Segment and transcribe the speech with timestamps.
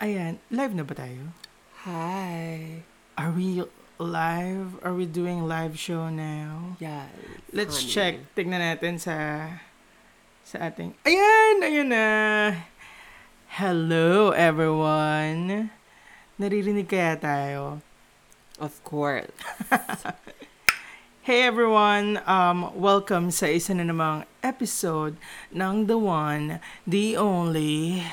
[0.00, 1.28] Ayan, live na ba tayo?
[1.84, 2.80] Hi.
[3.20, 3.60] Are we
[4.00, 4.80] live?
[4.80, 6.80] Are we doing live show now?
[6.80, 7.12] Yes.
[7.52, 7.92] Let's honey.
[7.92, 8.14] check.
[8.32, 9.44] Tignan natin sa
[10.40, 10.96] sa ating...
[11.04, 11.60] Ayan!
[11.60, 12.08] Ayan na!
[13.60, 15.68] Hello, everyone!
[16.40, 17.84] Naririnig kaya tayo?
[18.56, 19.28] Of course.
[21.20, 22.18] Hey everyone!
[22.24, 25.20] Um, welcome sa isa na namang episode
[25.52, 28.08] ng The One, The Only,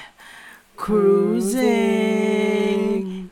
[0.78, 1.66] Cruising!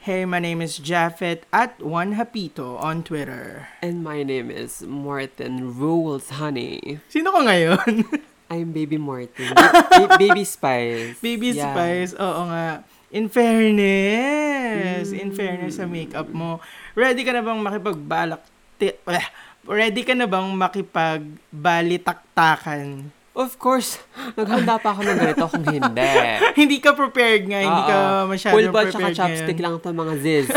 [0.01, 3.69] Hey, my name is Japheth at Juan Hapito on Twitter.
[3.85, 6.97] And my name is Martin Rules, honey.
[7.07, 8.01] Sino ka ngayon?
[8.53, 9.53] I'm Baby Martin.
[9.53, 11.21] Ba- ba- baby Spice.
[11.21, 11.69] Baby Yeah.
[11.71, 12.81] Spice, oo nga.
[13.13, 16.57] In fairness, in fairness sa makeup mo,
[16.97, 18.41] ready ka na bang makipagbalak,
[18.81, 18.97] ti-
[19.63, 23.13] ready ka na bang makipagbalitaktakan?
[23.35, 23.99] Of course,
[24.39, 26.11] naghanda pa ako ng ganito kung hindi.
[26.63, 28.31] hindi ka prepared nga, hindi ka Oo.
[28.31, 30.47] masyadong Full ball prepared tsaka chopstick lang to mga ziz.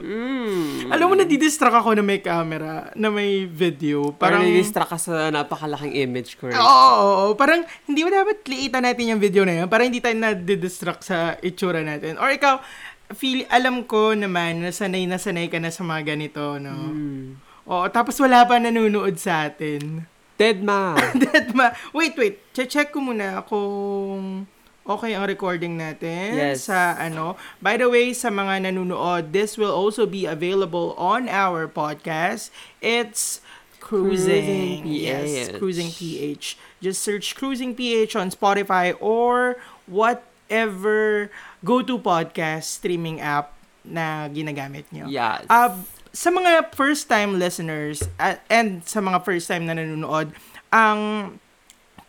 [0.00, 0.88] mm.
[0.96, 4.16] Alam mo, nadidistract ako na may camera, na may video.
[4.16, 6.48] Parang Parang, nilistract ka sa napakalaking image ko.
[6.48, 7.32] Oo, oo, oo.
[7.36, 9.68] Parang, hindi mo dapat liitan natin yung video na yun.
[9.68, 12.16] Para hindi tayo nadidistract sa itsura natin.
[12.16, 12.64] Or ikaw,
[13.12, 16.74] feel, alam ko naman na sanay na sanay ka na sa mga ganito, no?
[16.96, 17.36] Mm.
[17.70, 20.08] Oo, tapos wala pa nanonood sa atin.
[20.40, 20.96] Dead ma.
[21.28, 22.40] That ma- wait, wait.
[22.56, 24.48] Che-check ko muna kung
[24.88, 26.64] okay ang recording natin Yes.
[26.64, 27.36] sa ano.
[27.60, 32.48] By the way, sa mga nanonood, this will also be available on our podcast.
[32.80, 33.44] It's
[33.80, 34.80] Cruising.
[34.80, 35.58] Cruising Yes, PH.
[35.60, 36.44] Cruising PH.
[36.80, 41.28] Just search Cruising PH on Spotify or whatever
[41.60, 43.52] go-to podcast streaming app
[43.82, 45.04] na ginagamit nyo.
[45.08, 45.44] Yes.
[45.48, 45.74] Uh,
[46.10, 50.34] sa mga first-time listeners uh, and sa mga first-time na nanonood,
[50.70, 51.34] ang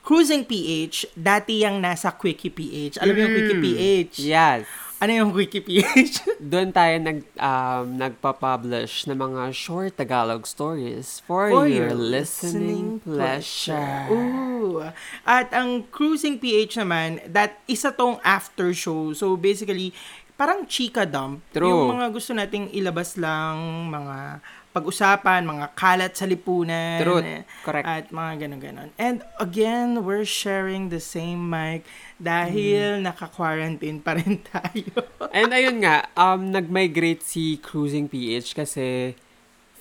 [0.01, 2.97] Cruising PH, dati yung nasa Quickie PH.
[3.05, 3.65] Alam mo yung Quickie Mm.
[3.69, 4.13] PH?
[4.25, 4.65] Yes.
[4.97, 6.25] Ano yung Quickie PH?
[6.53, 14.09] Doon tayo nag, um, nagpa-publish ng mga short Tagalog stories for, For your listening pleasure.
[14.09, 14.89] Ooh.
[15.21, 19.13] At ang Cruising PH naman, that isa tong after show.
[19.13, 19.93] So basically,
[20.41, 21.45] parang chika dump.
[21.53, 21.69] True.
[21.69, 24.41] Yung mga gusto nating ilabas lang, mga
[24.71, 26.97] pag-usapan, mga kalat sa lipunan.
[26.97, 27.43] Truth.
[27.61, 27.85] Correct.
[27.85, 28.89] At mga ganon-ganon.
[28.97, 31.83] And again, we're sharing the same mic
[32.17, 33.05] dahil Mm.
[33.05, 34.95] naka-quarantine pa rin tayo.
[35.29, 39.13] And ayun nga, um, nag-migrate si Cruising PH kasi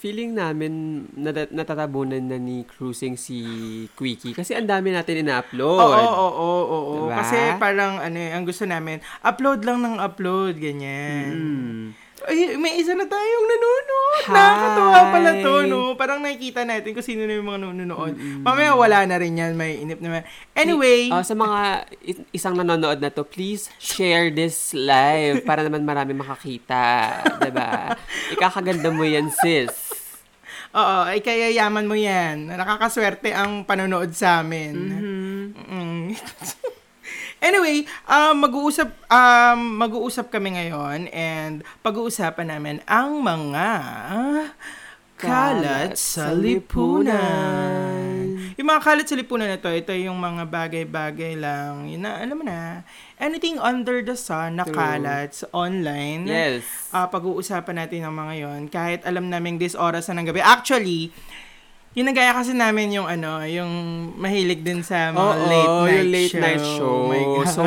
[0.01, 0.73] feeling namin
[1.13, 3.39] nat- natatabunan na ni Cruising si
[3.93, 5.77] Quickie kasi ang dami natin ina-upload.
[5.77, 6.95] Oo, oo, oo, oo.
[7.05, 7.21] Diba?
[7.21, 11.29] Kasi parang ano, eh, ang gusto namin, upload lang ng upload, ganyan.
[11.31, 11.85] Mm.
[12.21, 14.23] Ay, may isa na tayong nanonood.
[14.29, 14.33] Hi!
[14.37, 15.81] Nakakatuwa pala to, no?
[15.97, 18.13] Parang nakikita natin kung sino na yung mga nanonood.
[18.45, 20.29] Mamaya wala na rin yan, may inip naman.
[20.53, 21.89] Anyway, Uh, sa mga
[22.31, 26.85] isang nanonood na to, please share this live para naman marami makakita.
[27.51, 27.97] ba?
[28.37, 29.90] Ikakaganda mo yan, sis.
[30.75, 32.51] Oo, ay kaya yaman mo yan.
[32.51, 34.75] Nakakaswerte ang panonood sa amin.
[34.77, 36.07] Mm.
[37.41, 43.69] Anyway, um, mag-uusap um, mag-uusap kami ngayon and pag-uusapan namin ang mga
[45.17, 48.20] kalat sa lipunan.
[48.59, 51.89] Yung mga kalat sa lipunan na to, ito yung mga bagay-bagay lang.
[51.89, 52.83] Yun na, alam mo na,
[53.21, 54.75] anything under the sun na True.
[54.75, 56.27] kalat sa online.
[56.27, 56.65] Yes.
[56.91, 60.41] Ah, pag-uusapan natin ang mga yon kahit alam namin this oras na ng gabi.
[60.41, 61.13] Actually,
[61.91, 63.71] ginagaya kasi namin yung ano, yung
[64.15, 66.41] mahilig din sa mga Oo, late night yung late show.
[66.41, 66.87] night show.
[66.87, 67.51] Oh my gosh.
[67.51, 67.63] so,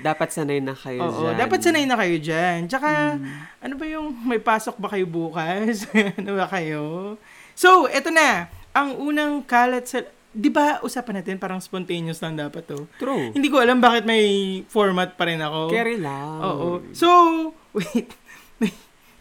[0.00, 1.34] dapat sanay na kayo Oo, dyan.
[1.36, 2.58] dapat sanay na kayo dyan.
[2.72, 3.20] Tsaka,
[3.60, 5.84] ano ba yung, may pasok ba kayo bukas?
[6.18, 7.14] ano ba kayo?
[7.52, 8.48] So, eto na.
[8.76, 10.04] Ang unang kalat sa,
[10.36, 12.84] di ba usapan natin parang spontaneous lang dapat to?
[13.00, 13.32] True.
[13.32, 15.72] Hindi ko alam bakit may format pa rin ako.
[15.72, 16.44] Carry lang.
[16.44, 16.84] Oo.
[16.92, 17.08] So,
[17.76, 18.12] wait.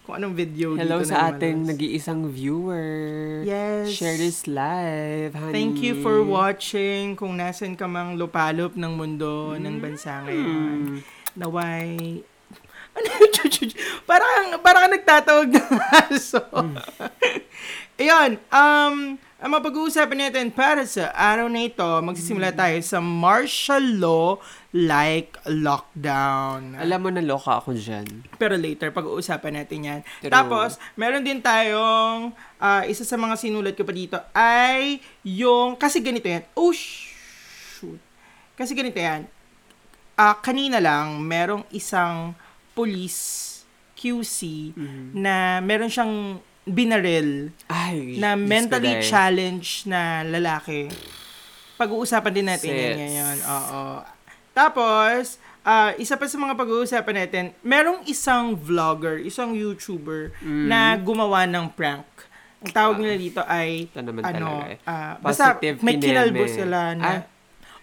[0.06, 1.70] Kung anong video Hello dito na sa ating lumalabas.
[1.74, 3.42] nag-iisang viewer.
[3.42, 3.90] Yes.
[3.90, 5.50] Share this live, honey.
[5.50, 7.18] Thank you for watching.
[7.18, 10.53] Kung nasan ka mang lupalop ng mundo ng bansa ngayon.
[10.53, 10.97] Mm.
[11.40, 11.88] Naway...
[12.96, 13.12] Ano?
[14.08, 15.76] Parang, parang nagtatawag ng
[16.08, 16.40] aso.
[17.96, 24.36] Ayun, um, ang mapag-uusapan natin para sa araw na ito, magsisimula tayo sa martial law
[24.76, 26.76] like lockdown.
[26.76, 28.03] Alam mo na loka ako dyan.
[28.36, 30.00] Pero later, pag-uusapan natin yan.
[30.20, 30.28] True.
[30.28, 36.03] Tapos, meron din tayong, ah, isa sa mga sinulat ko pa dito, ay yung, kasi
[36.03, 36.44] ganito yan.
[36.52, 38.03] Oh, shoot.
[38.59, 39.24] Kasi ganito yan.
[40.20, 42.36] Ah, kanina lang, merong isang
[42.76, 43.64] police
[43.96, 44.76] QC
[45.16, 49.06] na meron siyang binaril Ay, na mentally day.
[49.06, 50.90] challenged na lalaki.
[51.76, 52.97] Pag-uusapan din natin yan Sis.
[52.97, 53.38] ngayon.
[53.46, 53.84] Oo.
[54.52, 60.66] Tapos, ah, isa pa sa mga pag-uusapan natin, merong isang vlogger, isang YouTuber Mm.
[60.66, 62.08] na gumawa ng prank.
[62.59, 64.82] Ang tawag nila dito ay Ito naman ano, eh.
[64.84, 67.22] ah, basta Positive may kinalbo sila na Ah.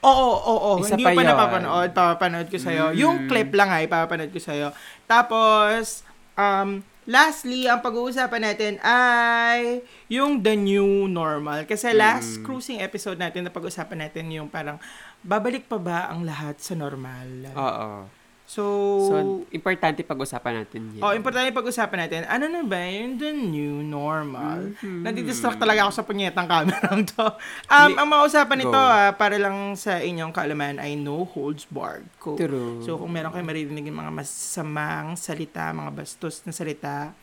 [0.03, 0.73] Oo, oo, oo.
[0.83, 1.89] Isa Hindi pa ko pa napapanood.
[1.95, 2.91] Papapanood ko sa'yo.
[2.91, 2.99] Mm.
[2.99, 4.75] Yung clip lang ay papapanood ko sa'yo.
[5.07, 6.03] Tapos,
[6.35, 11.67] um, lastly, ang pag-uusapan natin ay yung the new normal.
[11.67, 12.45] Kasi last Mm.
[12.47, 14.79] cruising episode natin, na pag-usapan natin yung parang,
[15.23, 17.51] babalik pa ba ang lahat sa normal?
[17.53, 18.22] Oo.
[18.53, 18.63] So,
[19.09, 19.15] So,
[19.49, 21.01] importante pag-usapan natin yan.
[21.01, 24.77] oh, importante pag-usapan natin, ano na ba yung the new normal?
[24.77, 25.09] Mhm.
[25.09, 26.85] Nadidistract talaga ako sa punyetang camera
[27.17, 27.27] to.
[27.73, 31.65] Um, Hindi- ang mga usapan nito, ah, para lang sa inyong kaalaman, ay no holds
[31.65, 32.37] barred ko.
[32.37, 32.85] True.
[32.85, 37.17] So, kung meron kayo maririnig yung mga masamang salita, mga bastos na salita,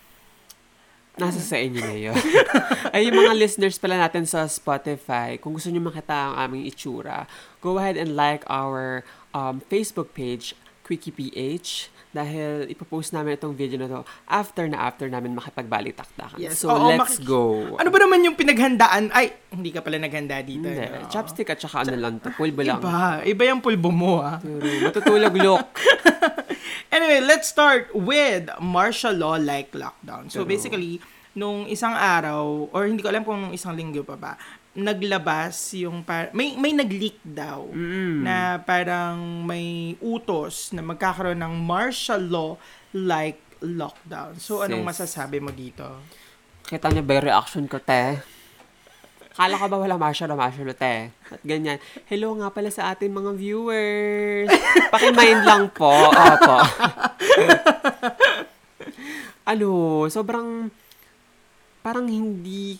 [1.20, 2.16] Nasa sa inyo na yun.
[2.96, 7.28] Ay, yung mga listeners pala natin sa Spotify, kung gusto nyo makita ang aming itsura,
[7.60, 9.04] go ahead and like our
[9.36, 10.56] um, Facebook page,
[10.90, 11.70] QuickiePH,
[12.10, 16.42] dahil ipopost namin itong video na to after na after namin makipagbalik-taktakan.
[16.42, 16.58] Yes.
[16.58, 17.78] So, Oo, let's maki- go.
[17.78, 19.14] ano ba naman yung pinaghandaan?
[19.14, 20.66] Ay, hindi ka pala naghanda dito.
[20.66, 20.90] Hindi.
[20.90, 21.06] no?
[21.06, 22.34] Chopstick at saka ano lang to.
[22.34, 22.82] Pulbo lang.
[22.82, 23.22] Iba.
[23.22, 24.42] Iba yung pulbo mo, ah.
[24.82, 25.70] Matutulog look.
[26.90, 30.26] Anyway, let's start with martial law-like lockdown.
[30.26, 30.50] So True.
[30.50, 30.98] basically,
[31.38, 34.34] nung isang araw, or hindi ko alam kung nung isang linggo pa ba,
[34.74, 38.22] naglabas yung, par- may, may nag-leak daw Mm.
[38.22, 44.38] na parang may utos na magkakaroon ng martial law-like lockdown.
[44.38, 44.90] So, anong Sis.
[44.96, 45.84] masasabi mo dito?
[46.64, 48.22] Kita niyo ba yung reaction ko, te?
[49.40, 51.16] Kala ka ba wala martial na martial te?
[51.32, 51.80] At ganyan.
[52.12, 54.52] Hello nga pala sa ating mga viewers.
[54.94, 56.12] Pakimind lang po.
[56.12, 56.56] Opo.
[59.52, 59.70] ano,
[60.12, 60.68] sobrang
[61.80, 62.78] parang hindi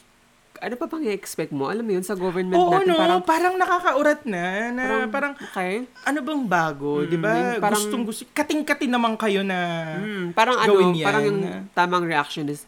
[0.60, 1.72] ano pa bang i-expect mo?
[1.72, 5.88] Alam mo yun, sa government Oo, natin, no, parang, parang, nakakaurat na, na parang, okay.
[6.04, 7.32] ano bang bago, Mm, di ba?
[7.58, 9.60] parang- Gustong gusto, kating-kating naman kayo na,
[9.98, 11.06] Mm, parang ano, yan.
[11.08, 11.40] parang yung
[11.72, 12.68] tamang reaction is,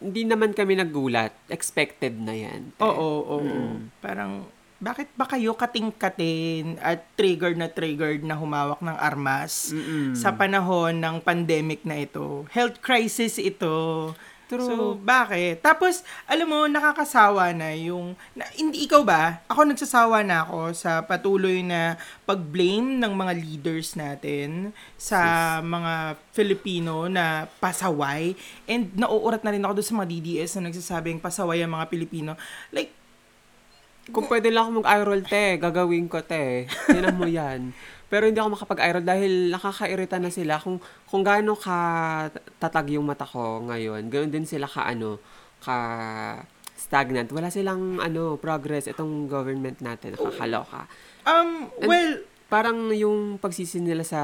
[0.00, 1.36] hindi naman kami nagulat.
[1.46, 2.72] Expected na yan.
[2.72, 2.80] te.
[2.80, 3.44] Oo, oo.
[3.44, 3.92] Mm.
[4.00, 4.48] Parang,
[4.80, 10.16] bakit ba kayo kating-katin at triggered na triggered na humawak ng armas Mm-mm.
[10.16, 12.48] sa panahon ng pandemic na ito?
[12.48, 14.16] Health crisis ito.
[14.50, 14.66] True.
[14.66, 15.62] So, bakit?
[15.62, 18.18] Tapos, alam mo, nakakasawa na yung...
[18.34, 19.46] Na, hindi ikaw ba?
[19.46, 21.94] Ako nagsasawa na ako sa patuloy na
[22.26, 25.22] pag-blame ng mga leaders natin sa
[25.62, 28.34] mga Filipino na pasaway.
[28.66, 32.34] And nauurat na rin ako doon sa mga DDS na nagsasabing pasaway ang mga Pilipino.
[32.74, 32.98] Like,
[34.10, 36.66] Kung pwede lang ako mag-eye roll, te, gagawin ko, te.
[36.90, 37.70] Tinan mo yan.
[38.10, 40.58] Pero hindi ako makapag-eye roll dahil nakakairita na sila.
[40.58, 41.78] Kung, kung gaano ka
[42.58, 45.22] tatag yung mata ko ngayon, ganoon din sila ka, ano,
[45.62, 45.76] ka
[46.74, 47.30] stagnant.
[47.30, 48.90] Wala silang, ano, progress.
[48.90, 50.90] Itong government natin, nakakaloka.
[51.24, 52.12] um, And- well,
[52.50, 54.20] Parang yung pagsisi nila sa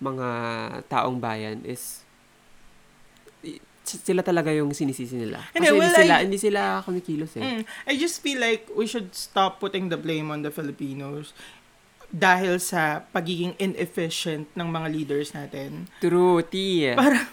[0.00, 0.28] mga
[0.88, 2.00] taong bayan is
[3.84, 5.40] sila talaga yung sinisisi nila.
[5.52, 7.44] Kasi Hindi, well, hindi sila, I- hindi sila kumikilos eh.
[7.44, 11.32] Mm, I just feel like we should stop putting the blame on the Filipinos
[12.08, 15.84] dahil sa pagiging inefficient ng mga leaders natin.
[16.00, 16.54] True, T.
[16.96, 17.28] Parang,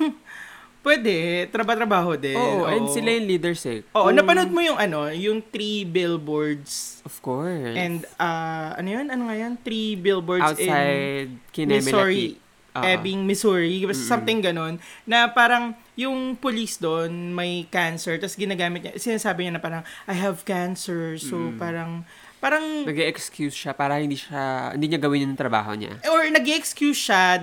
[0.84, 2.36] pwede, traba-trabaho din.
[2.36, 3.82] Oo, and sila yung leaders eh.
[3.92, 7.74] Oo, Kung- napanood mo yung ano, yung three billboards Of course.
[7.74, 9.08] and uh, ano yun?
[9.10, 9.58] Ano nga yan?
[9.64, 12.38] Three billboards in outside Missouri.
[12.76, 12.84] Oo.
[12.84, 14.12] Ebbing, Missouri, basta Mm-mm.
[14.12, 14.76] something ganon,
[15.08, 20.12] na parang yung police doon may cancer, tapos ginagamit niya, sinasabi niya na parang, I
[20.12, 21.56] have cancer, so Mm.
[21.56, 22.04] parang,
[22.46, 25.98] parang, Nag-excuse siya para hindi siya, hindi niya gawin yung trabaho niya.
[26.06, 27.42] or nag excuse siya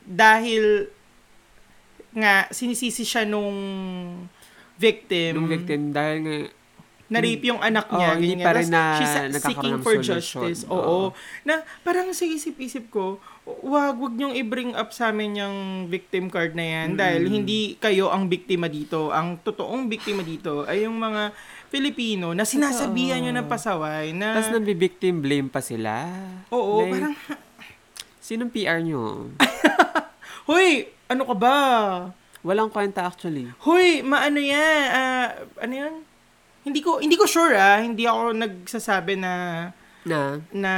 [0.00, 0.86] dahil
[2.14, 3.58] nga sinisisi siya nung
[4.78, 6.36] victim, Nung victim, dahil nga,
[7.08, 8.08] na-rape yung anak niya.
[8.10, 8.44] Oo, hindi ganyan.
[8.44, 10.20] pa rin na she's seeking ng for solution.
[10.44, 10.60] justice.
[10.68, 10.76] Oo.
[10.76, 10.98] Oo.
[11.42, 13.16] Na parang sa isip-isip ko,
[13.64, 15.56] wag, wag niyong i-bring up sa amin yung
[15.88, 17.00] victim card na yan Mm-mm.
[17.00, 19.08] dahil hindi kayo ang biktima dito.
[19.08, 21.32] Ang totoong biktima dito ay yung mga
[21.68, 24.40] Filipino na sinasabihan nyo ng pasaway na...
[24.40, 26.08] tapos nang-victim blame pa sila.
[26.48, 27.14] Oo, Like, parang,
[28.24, 29.32] Sinong PR nyo?
[30.48, 31.56] Hoy, ano ka ba?
[32.44, 33.48] Walang kwenta actually.
[33.64, 34.84] Hoy, maano yan?
[34.92, 35.28] Ah,
[35.60, 35.94] ano yan?
[36.64, 39.32] Hindi ko hindi ko sure ah, hindi ako nagsasabi na
[40.04, 40.72] Na, na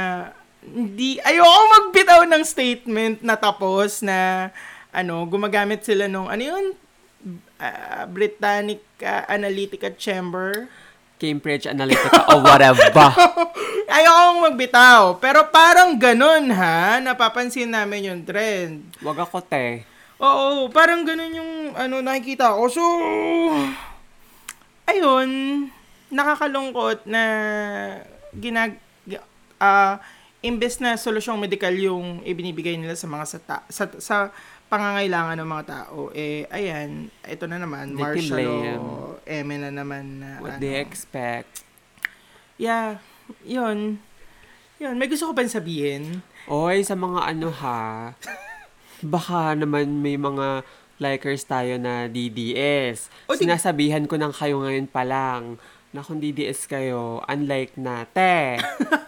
[0.63, 4.51] hindi ayoko magbitaw ng statement na tapos na
[4.91, 6.65] ano, gumagamit sila nung ano yun?
[7.61, 10.65] Ah, Britannic ah, Analytica Chamber.
[11.21, 12.89] Cambridge Analytica o whatever.
[13.93, 18.81] Ayoko magbitaw, pero parang ganun ha, napapansin namin yung trend.
[19.05, 19.85] Wag ako, te.
[20.17, 22.65] Oo, parang ganun yung ano nakikita ko.
[22.73, 22.81] So
[24.89, 25.29] ayun,
[26.09, 27.23] nakakalungkot na
[28.33, 28.81] ginag
[29.61, 30.01] ah
[30.41, 34.15] imbes na solusyong medikal yung ibinibigay nila sa mga sa, ta- sa, sa
[34.71, 40.39] pangangailangan ng mga tao, eh, ayan, ito na naman, They law, eme na naman na,
[40.39, 40.61] What ano.
[40.63, 41.67] they expect.
[42.55, 43.03] Yeah,
[43.43, 43.99] yun.
[44.79, 46.23] Yun, may gusto ko pa sabihin.
[46.47, 48.15] Oy, sa mga ano ha,
[49.03, 50.63] baka naman may mga
[51.01, 53.11] likers tayo na DDS.
[53.27, 55.59] O, di- Sinasabihan ko ng kayo ngayon pa lang
[55.91, 58.55] na kung DDS kayo, unlike na, te.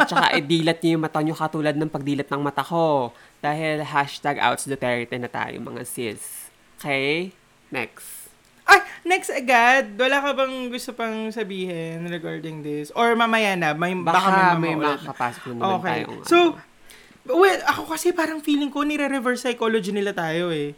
[0.03, 3.15] Tsaka idilat niyo yung mata niyo katulad ng pagdilat ng mata ko.
[3.43, 6.47] Dahil hashtag outs Duterte na tayo mga sis.
[6.79, 7.35] Okay?
[7.67, 8.31] Next.
[8.63, 9.99] Ay, next agad.
[9.99, 12.87] Wala ka bang gusto pang sabihin regarding this?
[12.95, 14.95] Or mamaya na, may, baka, Baka, may na.
[14.95, 15.91] makakapasok na naman Okay.
[15.91, 17.35] tayong So, ano.
[17.35, 20.71] well, ako kasi parang feeling ko nire-reverse psychology nila tayo eh.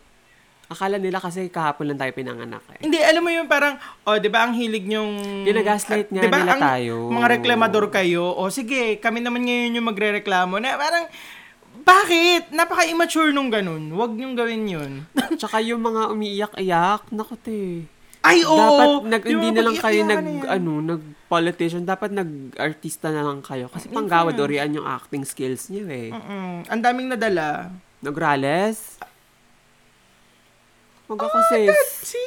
[0.65, 2.81] Akala nila kasi kahapon lang tayo pinanganak eh.
[2.81, 5.45] Hindi, alam mo yung parang, oh, di ba ang hilig nyong...
[5.45, 6.95] Ginagaslight nga Di ba, nila ang tayo.
[7.13, 11.05] Mga reklamador kayo, o sige, kami naman ngayon yung magre-reklamo na parang,
[11.86, 12.50] bakit?
[12.50, 13.94] Napaka-immature nung ganun.
[13.94, 14.92] Huwag niyong gawin yun.
[15.39, 17.86] Tsaka yung mga umiiyak-iyak, naku te.
[18.25, 18.58] Ay, oo!
[18.58, 21.86] dapat nag, Yung hindi na lang kayo nag, na ano, nag-politician.
[21.86, 23.70] Dapat nag-artista na lang kayo.
[23.70, 26.10] Kasi panggawad orian yung acting skills niyo eh.
[26.10, 26.65] Mm-mm.
[26.65, 27.70] Ang daming nadala.
[28.01, 28.98] Nagrales?
[31.06, 32.18] Wag ako Oh sis.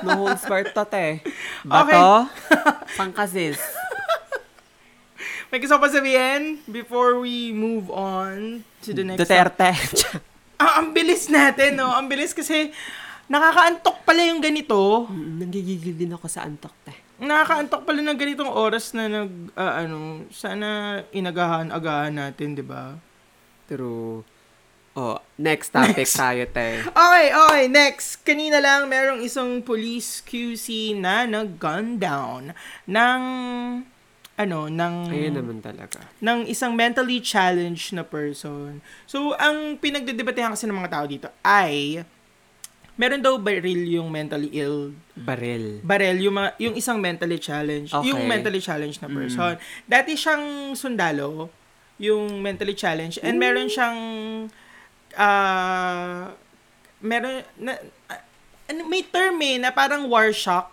[0.00, 1.20] No holds barred to te.
[1.68, 2.32] Bato?
[2.96, 3.60] Saan ka sis?
[5.56, 9.72] May gusto pa sabihin before we move on to the next Duterte.
[10.60, 11.88] Ah, ang bilis natin, no?
[11.88, 12.76] Ang bilis kasi
[13.24, 15.08] nakakaantok pala yung ganito.
[15.08, 16.92] Mm, Nanggigigil din ako sa antok te.
[17.24, 22.92] Nakakaantok pala ng ganitong oras na nag, ah, ano, sana inagahan-agahan natin, di ba?
[23.64, 24.28] True.
[24.92, 26.84] Oh, next topic tayo te.
[26.92, 28.20] Okay, okay, next.
[28.28, 32.52] Kanina lang, merong isang police QC na nag-gun down
[32.84, 33.20] ng,
[34.36, 34.94] ano, ng...
[35.08, 36.04] Ayun naman talaga.
[36.20, 38.84] ng isang mentally challenged na person.
[39.08, 42.04] So, ang pinagdedebatehan kasi ng mga tao dito ay
[43.00, 44.92] meron daw baril yung mentally ill.
[45.16, 45.80] Baril.
[45.80, 47.92] Baril, yung, mga, yung isang mentally challenged.
[47.96, 48.12] Okay.
[48.12, 49.56] Yung mentally challenged na person.
[49.88, 51.48] Dati siyang sundalo,
[51.96, 53.20] yung mentally challenged.
[53.24, 53.98] And meron siyang,
[55.16, 56.32] ah,
[57.00, 57.80] meron, na,
[58.68, 60.72] ano, may term eh, na parang war shock.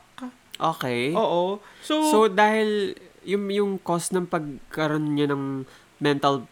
[0.59, 1.15] Okay.
[1.15, 1.59] Oo.
[1.83, 5.63] So, So, dahil yung, yung cause ng pagkaroon niya ng
[5.97, 6.47] mental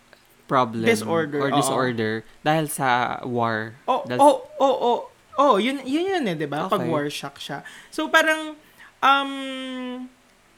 [0.45, 3.79] problem Disorder, or disorder dahil sa war.
[3.85, 4.99] Oh, Dahil- oh, oh, oh,
[5.37, 6.67] oh, yun, yun yun eh, di ba?
[6.67, 6.91] Pag Okay.
[6.91, 7.63] war shock siya.
[7.87, 8.59] So, parang,
[8.99, 9.31] um,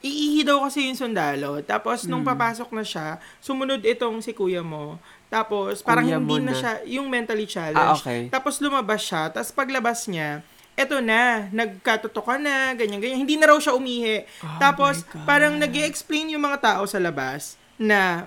[0.00, 1.62] iihi daw kasi yung sundalo.
[1.62, 2.30] Tapos, nung Hmm.
[2.34, 3.06] papasok na siya,
[3.40, 5.00] sumunod itong si kuya mo.
[5.32, 6.54] Tapos, parang Kuya hindi na, na.
[6.54, 7.80] siya, yung mentally challenged.
[7.80, 8.28] Ah, okay.
[8.28, 9.32] Tapos, lumabas siya.
[9.32, 10.44] Tapos, paglabas niya,
[10.74, 13.22] eto na, nagkatutukan na, ganyan, ganyan.
[13.22, 14.26] Hindi na raw siya umihi.
[14.42, 18.26] Oh Tapos, parang nag explain yung mga tao sa labas na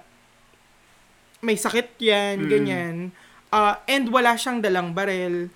[1.39, 2.50] may sakit yan, Mm.
[2.50, 2.96] ganyan.
[3.48, 5.48] Ah, and wala siyang dalang barel.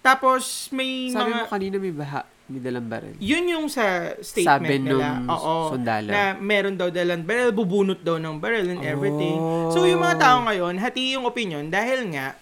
[0.00, 1.38] Tapos, may Sabi mga...
[1.38, 3.16] mo kanina may baha, may dalang baril.
[3.16, 5.22] Yun yung sa statement Sabi nila.
[5.26, 6.10] Oo, sundalo.
[6.10, 9.36] Na meron daw dalang barrel, bubunot daw ng barrel and everything.
[9.70, 10.22] So, yung mga Oh.
[10.22, 12.36] tao ngayon, hati yung opinion dahil nga,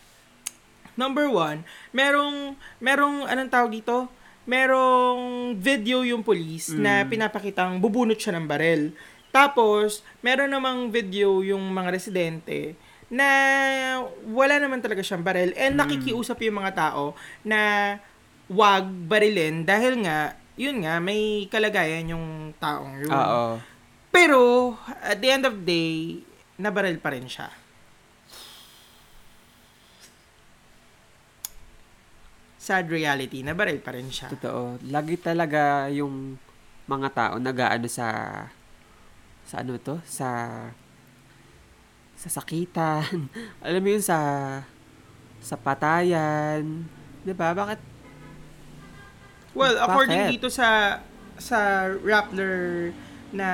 [1.00, 4.12] number one, merong, merong, anong tawag dito?
[4.44, 7.08] Merong video yung police na Mm.
[7.08, 8.92] pinapakitang bubunot siya ng barel.
[9.32, 12.76] Tapos, meron namang video yung mga residente
[13.08, 13.26] na
[14.28, 15.80] wala naman talaga siyang barel and Mm.
[15.80, 17.96] nakikiusap yung mga tao na
[18.50, 22.26] wag barilin dahil nga, yun nga, may kalagayan yung
[22.58, 23.10] taong yun.
[23.10, 23.56] Oo.
[24.10, 25.94] Pero, at the end of the day,
[26.58, 27.48] nabaril pa rin siya.
[32.70, 34.30] Sad reality, nabaril pa rin siya.
[34.30, 34.78] Totoo.
[34.94, 36.38] Lagi talaga yung
[36.86, 38.06] mga tao nag-aano sa
[39.42, 39.98] sa ano to?
[40.06, 40.30] Sa
[42.14, 43.26] sa sakitan.
[43.66, 44.18] Alam mo yun sa
[45.42, 46.86] sa patayan.
[47.26, 47.50] 'Di ba?
[47.58, 47.80] Bakit
[49.50, 50.34] Well, according Bakit?
[50.38, 51.02] dito sa
[51.42, 52.94] sa Rappler
[53.34, 53.48] na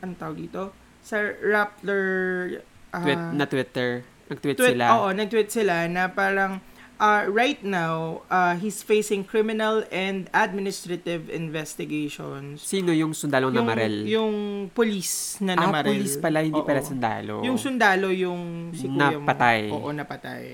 [0.00, 0.72] ano tawag dito?
[1.04, 2.64] Sa Rappler
[2.96, 4.84] ah, tweet na Twitter, nag-tweet tweet, sila?
[4.96, 6.64] Oo, nag-tweet sila na parang
[7.00, 12.60] uh, right now, uh, he's facing criminal and administrative investigations.
[12.60, 13.96] Sino yung sundalong yung, namarel?
[14.06, 14.34] Yung
[14.70, 15.96] police na ah, namarel.
[15.96, 16.68] police pala, hindi Oo.
[16.68, 17.40] pala sundalo.
[17.42, 19.24] Yung sundalo yung si kuya mo.
[19.24, 19.60] Napatay.
[19.72, 20.44] Oo, napatay.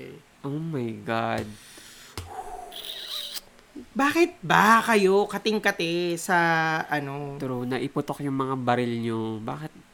[0.47, 1.45] oh my God.
[3.97, 6.37] Bakit ba kayo kating-kate sa
[6.89, 7.37] ano?
[7.37, 9.21] True, naiputok yung mga baril nyo.
[9.41, 9.86] Bakit?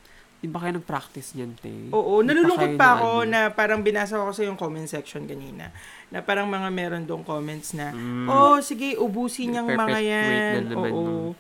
[0.43, 1.71] Di ba kayo nag-practice niyan, te?
[1.95, 3.31] Oo, nalulungkot pa na ako ano?
[3.31, 5.71] na parang binasa ko sa yung comment section kanina.
[6.11, 8.27] Na parang mga meron doong comments na, Mm.
[8.27, 10.27] oh, sige, ubusin niyang mga yan.
[10.67, 11.03] na naman, Oo.
[11.07, 11.31] no?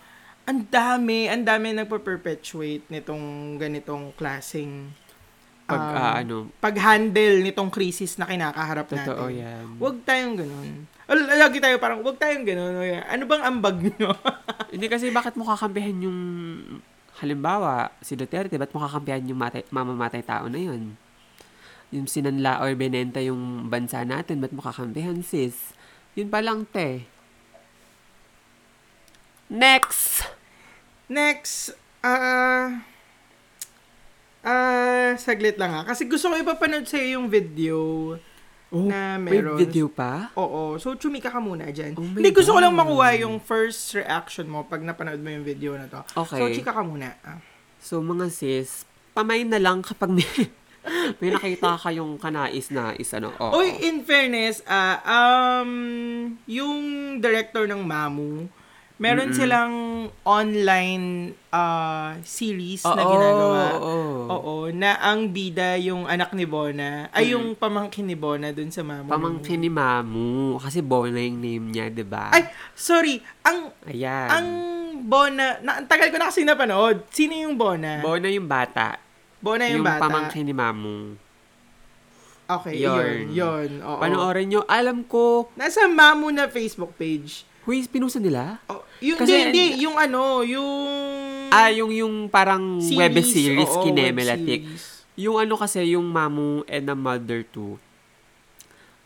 [0.47, 4.95] Ang dami, ang dami nagpa-perpetuate nitong ganitong klaseng
[5.63, 9.39] Pag, um, ah, ano, pag-handle nitong krisis na kinakaharap totoo natin.
[9.39, 9.65] yan.
[9.79, 10.69] Huwag tayong ganun.
[11.39, 12.75] Lagi tayo parang, huwag tayong ganun.
[13.03, 14.11] Ano bang ambag nyo?
[14.75, 16.19] Hindi kasi bakit mo kakampihan yung,
[17.23, 20.99] halimbawa, si Duterte, ba't mo kakampihan yung matay, mamamatay tao na yun?
[21.95, 25.71] Yung sinanla or benenta yung bansa natin, ba't mo kakampihan, sis?
[26.19, 27.07] Yun pa lang, te.
[29.47, 30.27] Next!
[31.07, 31.71] Next,
[32.03, 32.83] ah...
[34.43, 35.81] ah, saglit lang ha.
[35.87, 37.79] Kasi gusto ko ipapanood sa'yo yung video
[38.73, 39.53] Oh, na may meron.
[39.53, 40.33] video pa?
[40.33, 40.81] Oo.
[40.81, 41.93] So, chumika ka muna dyan.
[41.93, 45.77] Oh Hindi, gusto ko lang makuha yung first reaction mo pag napanood mo yung video
[45.77, 46.01] na to.
[46.17, 46.41] Okay.
[46.41, 47.13] So, chika ka muna.
[47.21, 47.37] Ah.
[47.77, 50.25] So, mga sis, pamay na lang kapag may,
[51.21, 53.29] may nakita kayong kanais na is ano.
[53.37, 53.61] Oo.
[53.61, 56.81] Oy, in fairness, ah, um, yung
[57.21, 58.49] director ng Mamu,
[58.95, 59.37] meron Mm-mm.
[59.37, 59.73] silang
[60.23, 63.63] online ah, series na Oo, ginagawa.
[63.73, 63.95] oo.
[64.29, 68.85] Oo, na ang bida yung anak ni Bona, ay yung pamangkin ni Bona dun sa
[68.85, 69.09] Mamu.
[69.09, 70.57] Pamangkin ni Mamu.
[70.57, 72.29] Kasi Bona yung name niya, di ba?
[72.31, 73.19] Ay, sorry.
[73.43, 74.27] Ang Ayan.
[74.29, 74.47] ang
[75.03, 77.03] Bona, na, ang tagal ko na kasi napanood.
[77.11, 77.99] Sino yung Bona?
[77.99, 78.95] Bona yung bata.
[79.43, 79.99] Bona yung, yung bata.
[79.99, 81.19] pamangkin ni Mamu.
[82.43, 82.95] Okay, Yun.
[82.95, 83.19] yun.
[83.33, 83.99] Yun, oo.
[83.99, 84.61] Panoorin nyo.
[84.63, 87.43] Alam ko, Nasa Mamu na Facebook page.
[87.63, 88.59] Huy, pinusa nila?
[88.67, 90.71] Oh, yung, Kasi- hindi, hindi, yung ano, yung...
[91.49, 94.61] Ah, yung, yung parang web series, oo, kinemelatik.
[94.63, 94.85] web series.
[95.15, 97.77] Yung ano kasi, yung Mamu and the Mother 2,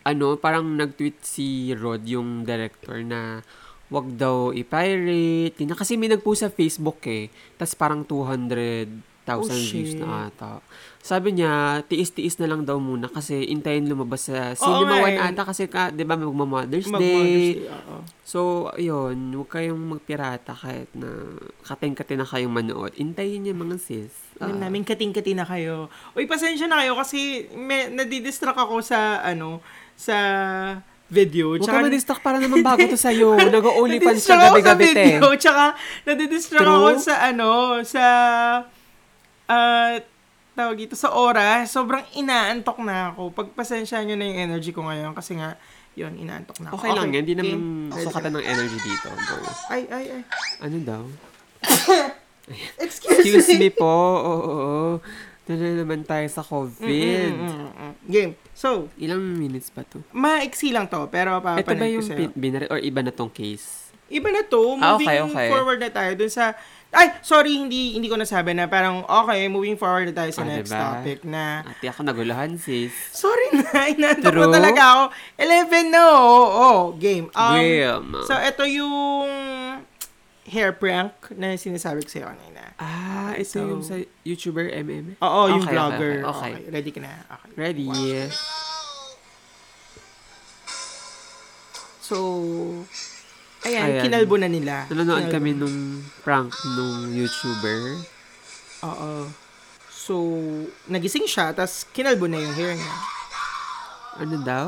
[0.04, 3.44] ano, parang nag-tweet si Rod, yung director, na
[3.88, 5.60] wag daw i-pirate.
[5.64, 7.28] Na, kasi may nagpo sa Facebook eh.
[7.56, 8.88] Tapos parang 200,000
[9.28, 10.64] Oh, views na ata.
[11.08, 15.24] Sabi niya, tiis-tiis na lang daw muna kasi intayin lumabas sa Cinema One eh.
[15.24, 17.64] ata kasi ka, 'di ba, magma-Mother's Mag-Mother's Day.
[17.64, 17.96] Day, oo.
[18.28, 21.08] So, ayun, huwag kayong magpirata kahit na
[21.64, 22.92] kating-kati na kayong manood.
[23.00, 24.12] Intayin niya mga sis.
[24.36, 24.52] Ah.
[24.52, 25.88] Alam namin kating-kati na kayo.
[26.12, 29.64] Uy, pasensya na kayo kasi may, nadidistract ako sa, ano,
[29.96, 30.12] sa
[31.08, 31.56] video.
[31.56, 33.32] Huwag Tsaka- ka ma-distract para naman bago to sa'yo.
[33.40, 35.04] Nadidistract ako sa gabi-gabi, te.
[35.16, 35.64] video, Tsaka,
[36.04, 36.76] nadidistract True.
[36.76, 38.04] ako sa, ano, sa,
[39.48, 39.96] ah,
[40.58, 41.70] tawag dito, sa oras.
[41.70, 43.30] Sobrang inaantok na ako.
[43.30, 45.54] Pagpasensya nyo na yung energy ko ngayon kasi nga,
[45.94, 46.76] yun, inaantok na ako.
[46.76, 47.22] Okay, lang yan.
[47.22, 47.58] Hindi naman.
[47.88, 48.36] Ready sukatan ka?
[48.36, 49.08] ng energy dito.
[49.08, 49.34] Go.
[49.68, 50.22] Ay, ay, ay.
[50.58, 51.02] Ano daw?
[52.78, 53.86] Excuse, Excuse me po.
[53.86, 54.92] Oo, oo, oo.
[55.44, 57.32] Doon na naman tayo sa COVID.
[57.32, 57.92] Mm, mm, mm, mm.
[58.04, 58.32] Game.
[58.52, 60.04] So, Ilang minutes pa to?
[60.12, 62.20] maiksi lang to, pero Ito ba papanood yung ko sa'yo.
[62.20, 63.88] pin- binary or iba na tong case?
[64.08, 64.76] Iba na to.
[64.76, 65.48] Moving Ah, okay, okay.
[65.48, 66.52] forward na tayo dun sa...
[66.88, 70.48] Ay, sorry, hindi hindi ko nasabi na parang, okay, moving forward na tayo sa Ah,
[70.48, 70.80] next diba?
[70.80, 71.60] topic na...
[71.62, 72.88] Ate ako naguluhan, sis.
[73.12, 74.48] Sorry na, inantok True?
[74.48, 75.04] talaga ako.
[75.36, 77.28] 11 na, oo, oh, game.
[77.30, 78.08] Um, Game.
[78.24, 78.88] So, ito yung
[80.44, 82.72] hair prank na sinasabi ko sa'yo kanina.
[82.78, 85.20] ah, ito So- yung sa YouTuber MM.
[85.20, 86.14] Oo, yung Okay, okay, vlogger.
[86.16, 86.72] okay, Okay, okay.
[86.72, 87.12] ready ka na.
[87.28, 87.48] Okay.
[87.54, 87.86] Ready?
[92.00, 92.16] So,
[93.64, 94.02] ayan, Ayan.
[94.04, 94.86] kinalbo na nila.
[94.86, 95.34] Nanonood Kinalbo.
[95.34, 95.78] kami nung
[96.22, 97.80] prank nung YouTuber.
[98.84, 99.26] Oo.
[99.88, 100.14] So,
[100.86, 102.94] nagising siya, tapos kinalbo na yung hair niya.
[104.18, 104.66] Ano daw?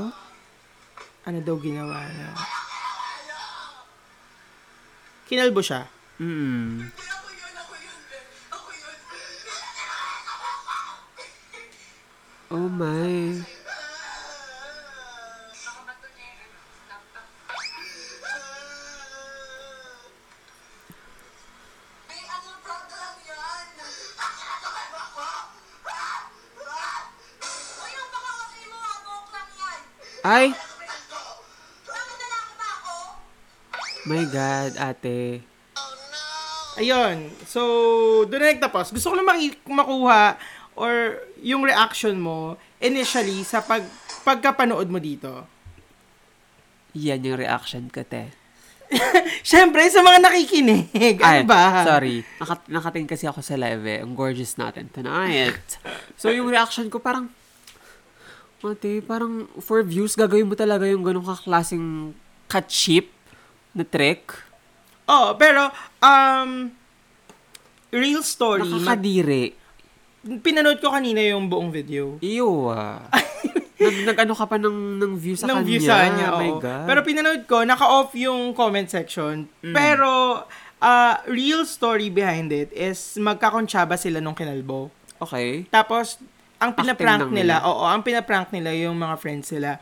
[1.22, 2.30] Ano daw ginawa niya?
[5.26, 5.86] Kinalbo siya.
[6.18, 6.90] Mm.
[12.50, 13.38] Oh my.
[30.20, 30.52] Ay!
[34.08, 35.44] My God, ate.
[36.80, 37.28] Ayun.
[37.44, 37.60] So,
[38.24, 38.96] doon na nagtapos.
[38.96, 39.28] Gusto ko lang
[39.68, 40.40] makuha
[40.78, 43.84] or yung reaction mo initially sa pag
[44.24, 45.44] pagkapanood mo dito.
[46.96, 48.32] Yan yung reaction ko, te.
[49.46, 51.20] Siyempre, sa mga nakikinig.
[51.22, 51.86] Ano Ay, ba?
[51.86, 52.26] sorry.
[52.42, 54.02] Nakat nakating kasi ako sa live eh.
[54.02, 55.78] Ang gorgeous natin tonight.
[56.18, 57.30] so, yung reaction ko parang,
[58.68, 62.12] ate, parang for views, gagawin mo talaga yung ganong kaklaseng
[62.44, 63.08] ka-cheap
[63.72, 64.36] na trick.
[65.06, 66.68] Oh, pero, um,
[67.88, 68.62] real story.
[68.62, 69.56] mag- Nakakadiri.
[70.44, 72.20] pinanood ko kanina yung buong video.
[72.20, 73.00] Iyo ah.
[73.80, 75.66] nag, nag-ano ka pa ng, ng view sa ng kanya.
[75.66, 76.50] view sa kanya, Oh my.
[76.60, 76.84] God.
[76.84, 79.48] Pero pinanood ko, naka-off yung comment section.
[79.64, 79.72] Mm.
[79.72, 80.44] Pero,
[80.78, 84.92] uh, real story behind it is magkakontsaba sila nung kinalbo.
[85.16, 85.64] okay.
[85.72, 86.20] Tapos,
[86.60, 87.68] ang pinaprank nila, nila.
[87.68, 89.80] oo, ang pinaprank nila yung mga friends nila.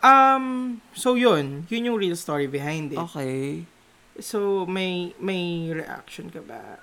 [0.00, 2.98] Um, so yun, yun yung real story behind it.
[2.98, 3.68] Okay.
[4.16, 6.80] So, may may reaction ka ba?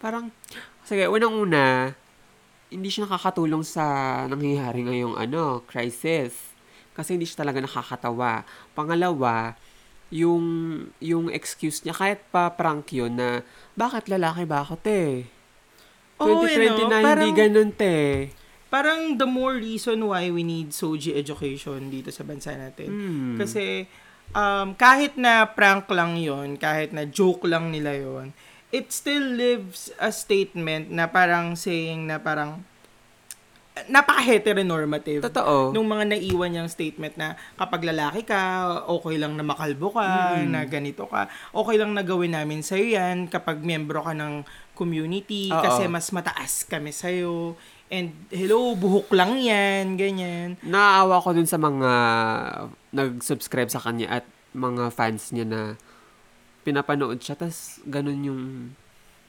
[0.00, 0.32] Parang,
[0.90, 1.94] Sige, unang-una,
[2.66, 3.84] hindi siya nakakatulong sa
[4.26, 6.50] nangyayari ngayong ano, crisis.
[6.98, 8.42] Kasi hindi siya talaga nakakatawa.
[8.74, 9.54] Pangalawa,
[10.10, 10.42] yung
[10.98, 13.46] yung excuse niya kahit pa prank yun na
[13.78, 15.30] bakit lalaki ba ako te?
[16.20, 16.88] Oo, 2020 eh, no?
[16.88, 17.96] na hindi Parang- ganun te.
[18.70, 22.86] Parang the more reason why we need Soji education dito sa bansa natin.
[22.86, 23.34] Hmm.
[23.34, 23.88] Kasi
[24.30, 28.30] um, kahit na prank lang yon kahit na joke lang nila yon
[28.70, 32.62] it still lives a statement na parang saying na parang
[33.80, 35.24] napaka-heteronormative.
[35.24, 35.72] Totoo.
[35.72, 38.38] Nung mga naiwan niyang statement na kapag lalaki ka,
[38.86, 40.52] okay lang na makalbo ka, Mm.
[40.52, 44.44] na ganito ka, okay lang na gawin namin sa'yo yan kapag membro ka ng
[44.80, 45.60] community Oo.
[45.60, 47.52] kasi mas mataas kami sa'yo.
[47.92, 50.56] And hello, buhok lang yan, ganyan.
[50.64, 51.90] Naaawa ko dun sa mga
[52.96, 54.24] nag-subscribe sa kanya at
[54.56, 55.60] mga fans niya na
[56.64, 58.42] pinapanood siya, tas ganun yung,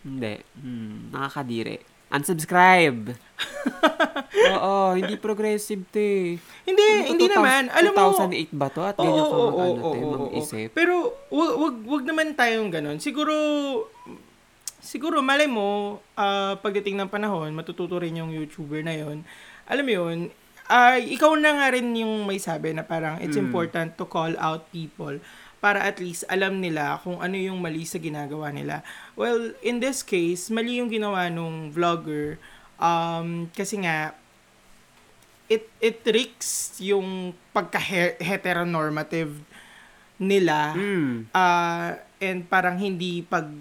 [0.08, 1.84] hindi, hmm, nakakadiri.
[2.12, 3.16] Unsubscribe!
[4.56, 6.36] Oo, hindi progressive, te.
[6.68, 7.62] Hindi, Ano to, hindi 2000 naman.
[7.72, 8.82] Alam mo, 2008 ba to?
[8.84, 10.70] At ganyan ka mag, ano, te, mag-isip.
[10.76, 10.94] Pero
[11.32, 12.98] wag, wag, wag naman tayong ganun.
[13.00, 13.34] Siguro,
[14.82, 19.24] siguro malay mo, ah, pagdating ng panahon, matututo rin yung YouTuber na yon.
[19.66, 20.18] Alam mo yun,
[20.68, 23.48] ay ikaw na nga rin yung may sabi na parang it's Mm.
[23.48, 25.20] important to call out people
[25.60, 28.82] para at least alam nila kung ano yung mali sa ginagawa nila.
[29.14, 32.40] Well, in this case, mali yung ginawa nung vlogger
[32.80, 34.16] um, kasi nga
[35.46, 37.78] it it tricks yung pagka
[38.18, 39.36] heteronormative
[40.16, 41.28] nila Hmm.
[41.30, 43.52] ah, and parang hindi pag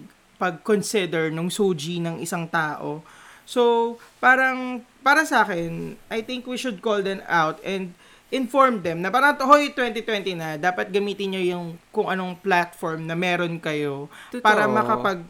[0.41, 3.05] pag-consider nung soji ng isang tao.
[3.45, 7.93] So, parang para sa akin, I think we should call them out and
[8.31, 13.13] inform them na parang hoy 2020 na dapat gamitin niyo yung kung anong platform na
[13.13, 14.41] meron kayo Totoo.
[14.41, 15.21] para makapag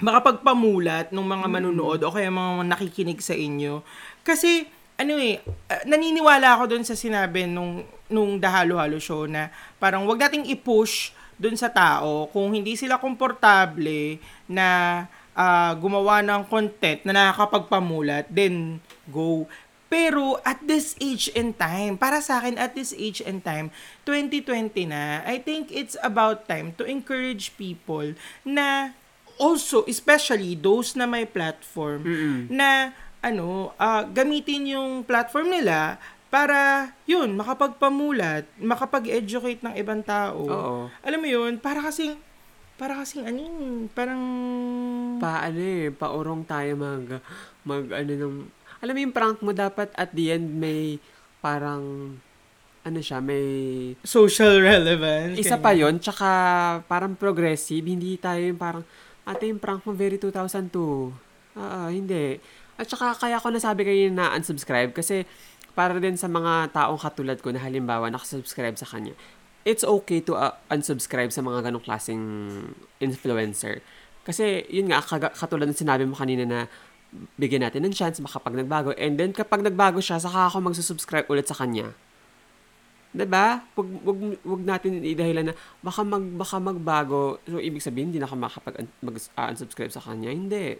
[0.00, 3.84] makapagpamulat ng mga manunood o kaya mga nakikinig sa inyo.
[4.26, 4.66] Kasi
[5.00, 10.18] ano eh, ah, naniniwala ako doon sa sinabi nung nung Dahalo-Halo show na parang wag
[10.18, 17.16] nating i-push doon sa tao kung hindi sila komportable na ah, gumawa ng content na
[17.16, 18.76] nakakapagpamulat, then
[19.08, 19.48] go.
[19.90, 23.74] Pero at this age and time, para sa akin at this age and time,
[24.06, 28.14] 2020 na, I think it's about time to encourage people
[28.46, 28.94] na
[29.40, 32.38] also, especially those na may platform, Mm-mm.
[32.52, 32.92] na
[33.24, 35.96] ano, ah, gamitin yung platform nila
[36.30, 40.38] para yun, makapagpamulat, makapag-educate ng ibang tao.
[40.46, 40.76] Oo.
[41.02, 42.14] Alam mo yun, para kasing
[42.80, 44.22] para kasing ano yun, parang
[45.20, 47.20] Pa, ano eh, paurong tayo mag,
[47.60, 48.36] mag, ano nung,
[48.80, 50.96] alam mo yung prank mo dapat at the end may
[51.44, 52.16] parang,
[52.80, 53.44] ano siya, may,
[54.00, 55.36] social relevance.
[55.36, 56.30] isa pa yon tsaka
[56.88, 58.84] parang progressive, hindi tayo yung parang,
[59.28, 60.72] ate yung prank mo very 2002.
[61.60, 62.40] Ah, hindi.
[62.80, 65.28] At saka kaya ko nasabi kayo na unsubscribe kasi
[65.72, 69.14] para din sa mga taong katulad ko na halimbawa nakasubscribe sa kanya,
[69.64, 72.24] it's okay to uh, unsubscribe sa mga ganong klaseng
[72.98, 73.84] influencer.
[74.24, 75.00] Kasi yun nga,
[75.32, 76.60] katulad ng sinabi mo kanina na
[77.40, 78.94] bigyan natin ng chance makapag nagbago.
[78.94, 81.90] And then kapag nagbago siya, saka ako magsusubscribe ulit sa kanya.
[83.10, 83.66] 'Di ba?
[83.74, 87.42] Wag, wag, wag natin idahilan na baka mag baka magbago.
[87.50, 90.30] So ibig sabihin hindi na ako makapag mag, ah, unsubscribe sa kanya.
[90.30, 90.78] Hindi.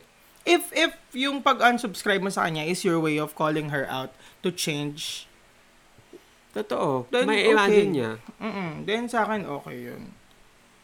[0.49, 4.51] if if yung pag-unsubscribe mo sa kanya is your way of calling her out to
[4.51, 5.27] change,
[6.51, 7.07] Totoo.
[7.15, 7.55] Then, May okay.
[7.55, 8.11] imagine niya.
[8.43, 10.11] mm then sa akin okay yun.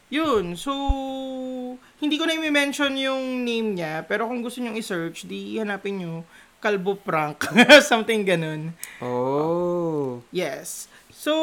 [0.07, 0.71] Yun, so
[1.99, 6.23] hindi ko na i-mention yung name niya, pero kung gusto niyo i-search, di hanapin niyo
[6.63, 7.43] Kalbo Prank,
[7.91, 8.71] something ganun.
[9.03, 10.23] Oh.
[10.31, 10.87] Yes.
[11.11, 11.35] So,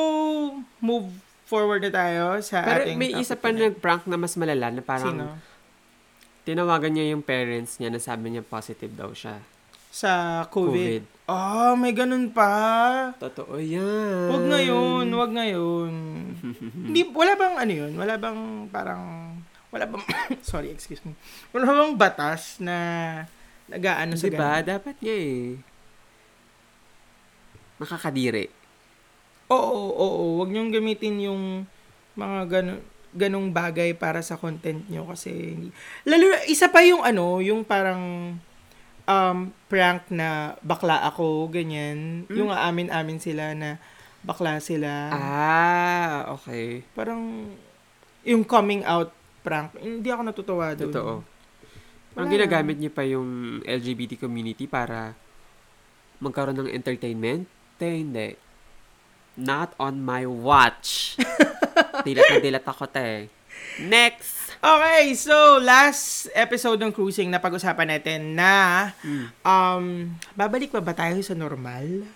[0.81, 1.13] move
[1.45, 4.73] forward na tayo sa Pero ating may topic isa pa na- nag-prank na mas malala
[4.73, 5.27] na parang Sino?
[6.45, 9.41] Tinawagan niya yung parents niya na sabi niya positive daw siya.
[9.89, 10.73] Sa COVID.
[10.73, 11.03] COVID.
[11.25, 12.53] Ah, may ganun pa.
[13.17, 14.29] Totoo yan.
[14.29, 15.93] Wag ngayon, wag ngayon.
[16.93, 17.93] Hindi, wala bang ano yun?
[17.97, 19.03] Wala bang parang,
[19.73, 20.05] wala bang,
[20.45, 21.17] sorry, excuse me.
[21.57, 22.77] Wala bang batas na
[23.73, 24.37] nag-aano sa Diba?
[24.61, 24.69] ganun?
[24.69, 25.45] Dapat niya eh.
[27.81, 28.53] Nakakadiri.
[29.49, 30.25] Oo, oo, oo.
[30.45, 31.43] Wag niyong gamitin yung
[32.15, 32.81] mga ganun,
[33.15, 35.55] ganong bagay para sa content niyo kasi.
[36.03, 38.35] Lalo, isa pa yung ano, yung parang
[39.07, 39.39] um,
[39.71, 42.27] prank na bakla ako, ganyan.
[42.27, 42.37] Hmm?
[42.37, 43.79] Yung aamin-amin sila na
[44.27, 45.15] bakla sila.
[45.15, 46.83] Ah, okay.
[46.93, 47.55] Parang
[48.27, 50.91] yung coming out prank, hindi ako natutuwa doon.
[50.91, 51.15] Totoo.
[52.15, 52.35] Ang Wala.
[52.35, 55.15] ginagamit niya pa yung LGBT community para
[56.23, 57.45] magkaroon ng entertainment?
[57.77, 58.39] Te, hindi.
[59.35, 61.19] Not on my watch.
[62.05, 63.33] dilat na dilat ako, te.
[63.81, 64.55] Next!
[64.65, 68.93] Okay, so last episode ng cruising na pag-usapan natin na
[69.45, 72.07] um babalik pa ba tayo sa normal?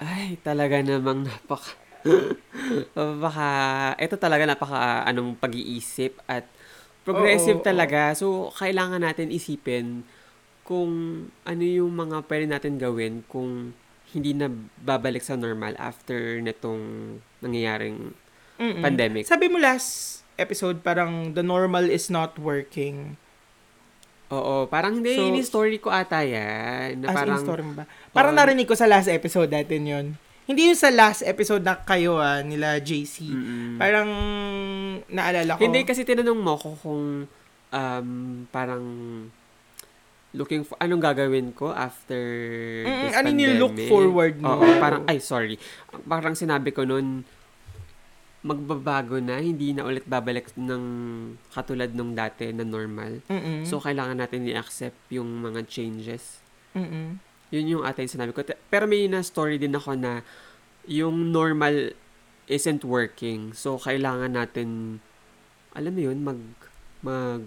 [0.00, 1.76] Ay, talaga namang napaka...
[2.96, 3.48] napaka...
[3.96, 6.48] Ito talaga napaka anong pag-iisip at
[7.04, 8.12] progressive Oo, oo, talaga.
[8.16, 10.04] So, kailangan natin isipin
[10.64, 10.92] kung
[11.44, 13.76] ano yung mga pwede natin gawin kung
[14.10, 14.50] hindi na
[14.82, 18.14] babalik sa normal after nitong nangyayaring
[18.60, 18.84] Mm-mm.
[18.84, 19.24] pandemic.
[19.24, 23.16] Sabi mo last episode parang the normal is not working.
[24.28, 27.02] Oo, parang hindi, So- ini story ko ata yan.
[27.02, 27.84] Na As parang, in story mo ba?
[28.12, 28.38] Parang Oo.
[28.38, 30.06] narinig ko sa last episode natin yon.
[30.44, 33.26] Hindi yung sa last episode na kayo ah, nila JC.
[33.26, 33.74] Mm-mm.
[33.74, 34.10] Parang
[35.08, 35.62] naalala ko.
[35.62, 37.26] Hindi kasi tinanong mo ko kung
[37.70, 38.08] um,
[38.50, 38.84] parang
[40.30, 42.18] looking for anong gagawin ko after
[42.86, 43.90] Mm, this ano yung look pandemic.
[43.90, 44.46] forward mo?
[44.52, 45.58] Oo, parang ay sorry.
[46.06, 47.26] Parang sinabi ko noon
[48.40, 50.84] magbabago na, hindi na ulit babalik ng
[51.52, 53.20] katulad nung dati na normal.
[53.28, 53.68] Mm-mm.
[53.68, 56.40] So kailangan natin i-accept yung mga changes.
[56.72, 57.20] Mm-mm.
[57.50, 58.40] Yun yung ata yung sinabi ko.
[58.70, 60.24] Pero may na story din ako na
[60.88, 61.92] yung normal
[62.50, 63.54] isn't working.
[63.54, 64.98] So, kailangan natin,
[65.70, 66.40] alam mo yun, mag,
[67.00, 67.46] mag,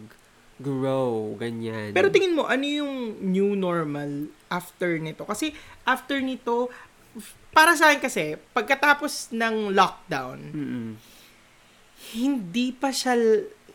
[0.64, 1.92] grow, ganyan.
[1.92, 5.28] Pero tingin mo, ano yung new normal after nito?
[5.28, 5.52] Kasi
[5.84, 6.72] after nito,
[7.50, 10.90] para sa akin kasi, pagkatapos ng lockdown, Mm-mm.
[12.14, 13.14] hindi pa siya,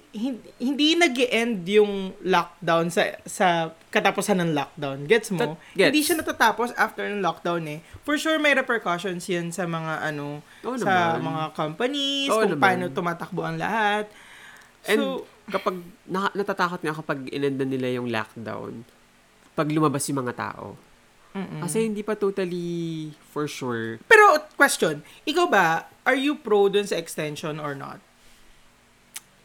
[0.09, 3.47] hindi, hindi nag end yung lockdown sa sa
[3.89, 5.05] katapusan ng lockdown.
[5.05, 5.55] Gets mo?
[5.73, 5.91] Gets.
[5.91, 7.79] Hindi siya natatapos after ng lockdown eh.
[8.03, 11.29] For sure, may repercussions yan sa mga ano, Oo sa naman.
[11.29, 12.63] mga companies, Oo kung naman.
[12.63, 14.11] paano tumatakbo ang lahat.
[14.87, 15.05] And So,
[15.49, 18.83] kapag, na, natatakot nga kapag inenda nila yung lockdown,
[19.55, 20.75] pag lumabas yung mga tao.
[21.39, 21.61] Mm-mm.
[21.63, 24.03] Kasi hindi pa totally for sure.
[24.11, 28.03] Pero, question, ikaw ba, are you pro dun sa extension or not?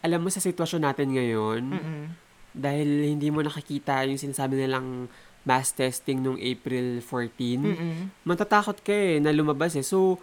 [0.01, 2.03] Alam mo sa sitwasyon natin ngayon, Mm-mm.
[2.51, 5.07] dahil hindi mo nakikita yung sinasabi nilang
[5.43, 7.95] mass testing nung April 14, Mm-mm.
[8.23, 9.85] matatakot ka eh na lumabas eh.
[9.85, 10.19] So,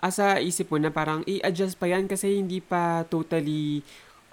[0.00, 3.80] asa isip mo na parang i-adjust pa yan kasi hindi pa totally,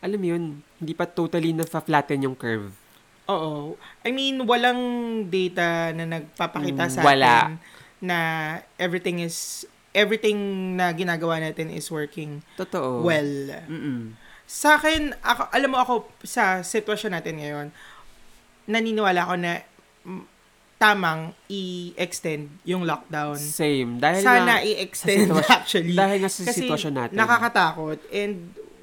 [0.03, 0.43] alam mo yun,
[0.79, 2.83] hindi pa totally na-flatten yung curve.
[3.25, 3.79] Oo.
[4.01, 4.81] I mean, walang
[5.27, 7.27] data na nagpapakita sa Mm, Wala.
[7.29, 7.51] atin
[7.99, 8.17] na
[8.75, 10.36] everything is, everything
[10.75, 12.99] na ginagawa natin is working Totoo.
[13.01, 13.31] well.
[13.63, 14.19] Mm-mm.
[14.43, 17.67] Sa akin, ako, alam mo ako, sa sitwasyon natin ngayon,
[18.65, 19.51] naniniwala ako na
[20.03, 20.23] mm,
[20.75, 23.39] tamang i-extend yung lockdown.
[23.39, 23.97] Same.
[23.97, 25.95] Dahil Sana nga, i-extend sa sitwasyon- actually.
[25.95, 27.15] dahil nga sa Kasi sitwasyon natin.
[27.15, 27.99] nakakatakot.
[28.09, 28.36] And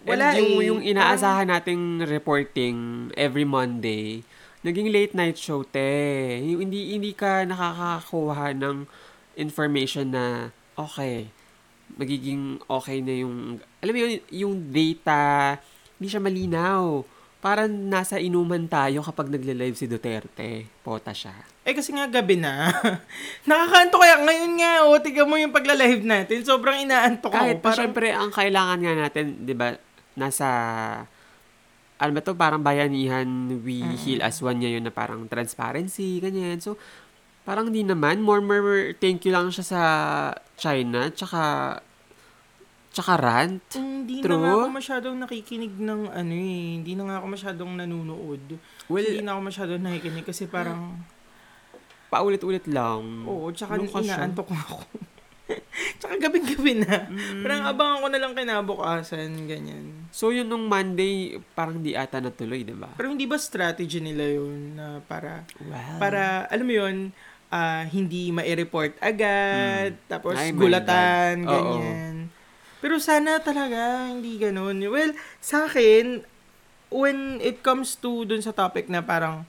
[0.03, 0.64] wala And yung, eh.
[0.64, 2.76] yung inaasahan nating reporting
[3.14, 4.24] every Monday,
[4.61, 6.40] naging late night show, te.
[6.40, 8.85] Hindi, hindi ka nakakakuha ng
[9.40, 11.33] information na, okay,
[11.96, 15.57] magiging okay na yung, alam mo yun, yung data,
[15.96, 17.05] hindi siya malinaw.
[17.40, 20.68] Parang nasa inuman tayo kapag nagle-live si Duterte.
[20.85, 21.33] Pota siya.
[21.64, 22.68] Eh kasi nga gabi na.
[23.49, 26.44] Nakakaanto kaya ngayon nga, oh, tignan mo yung pagla-live natin.
[26.44, 27.64] Sobrang inaantok Kahit ako.
[27.64, 29.73] pa syempre, ang kailangan nga natin, di ba,
[30.20, 30.49] nasa,
[32.01, 33.29] alam mo to, parang bayanihan,
[33.61, 36.57] we heal as one ngayon na parang transparency, ganyan.
[36.57, 36.81] So,
[37.45, 39.83] parang di naman, more, more thank you lang siya sa
[40.57, 41.77] China, tsaka,
[42.89, 43.61] tsaka rant.
[43.77, 44.33] Hindi True.
[44.33, 46.81] na nga ako masyadong nakikinig ng ano eh.
[46.81, 48.45] Hindi na nga ako masyadong nanonood.
[48.89, 51.05] Well, hindi na ako masyadong nakikinig kasi parang,
[52.09, 53.29] paulit-ulit lang.
[53.29, 54.79] oo, tsaka inaantok na ako.
[55.99, 57.07] tsaka gabing-gabi na.
[57.07, 57.43] Mm.
[57.43, 60.07] Parang abangan ko na lang kinabukasan, ganyan.
[60.11, 62.91] So, yun nung Monday, parang di ata natuloy, di ba?
[62.95, 66.97] Pero hindi ba strategy nila yun na para, Well, para, alam mo yun,
[67.49, 70.43] ah, hindi ma-report agad, tapos Hmm.
[70.43, 71.51] Ay, gulatan, God.
[71.51, 71.57] Oo.
[71.77, 72.15] ganyan.
[72.81, 74.81] Pero sana talaga, hindi ganun.
[74.81, 76.25] Well, sa akin,
[76.89, 79.45] when it comes to dun sa topic na parang,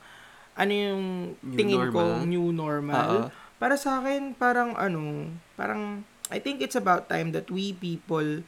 [0.51, 1.03] ano yung
[1.39, 2.21] New tingin normal.
[2.21, 3.40] ko, new normal, Oo.
[3.61, 6.01] Para sa akin, parang ano, parang,
[6.33, 8.41] I think it's about time that we people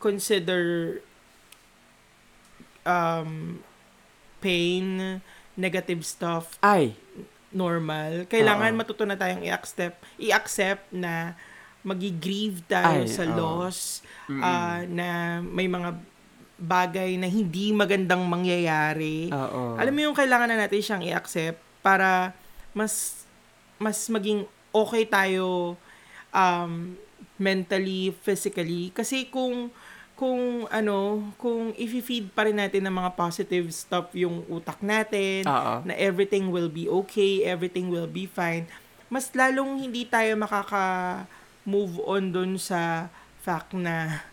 [0.00, 0.96] consider
[2.88, 3.60] um,
[4.40, 5.20] pain,
[5.60, 6.96] negative stuff, ay,
[7.52, 8.24] normal.
[8.32, 8.78] Kailangan Oo.
[8.80, 11.36] matuto na tayong i-accept, i-accept na
[11.84, 13.36] magi-grieve tayo Ay, sa oo.
[13.36, 14.40] loss, Mm-mm.
[14.42, 15.94] ah, na may mga
[16.56, 19.28] bagay na hindi magandang mangyayari.
[19.28, 19.76] oo.
[19.76, 22.32] Alam mo yung kailangan na natin siyang i-accept para
[22.72, 23.15] mas
[23.76, 25.76] mas maging okay tayo
[26.32, 26.96] um,
[27.36, 28.92] mentally, physically.
[28.92, 29.72] Kasi kung
[30.16, 35.84] kung ano, kung i-feed pa rin natin ng mga positive stuff yung utak natin, Oo.
[35.84, 38.64] na everything will be okay, everything will be fine,
[39.12, 43.12] mas lalong hindi tayo makaka-move on dun sa
[43.44, 44.24] fact na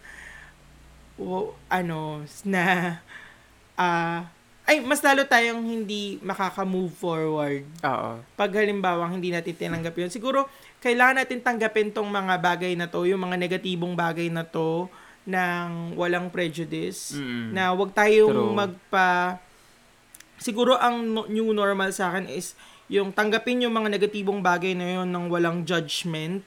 [1.20, 2.98] o, ano, na
[3.76, 4.32] ah,
[4.64, 8.24] ay, mas lalo tayong hindi makaka-move forward Oo.
[8.40, 10.08] pag halimbawa hindi natin tinanggap yun.
[10.08, 10.48] Siguro,
[10.80, 14.88] kailangan natin tanggapin tong mga bagay na to, yung mga negatibong bagay na to,
[15.24, 17.56] ng walang prejudice, Mm-mm.
[17.56, 18.56] na wag tayong True.
[18.56, 19.40] magpa...
[20.40, 22.56] Siguro ang no- new normal sa akin is
[22.92, 26.44] yung tanggapin yung mga negatibong bagay na yun ng walang judgment.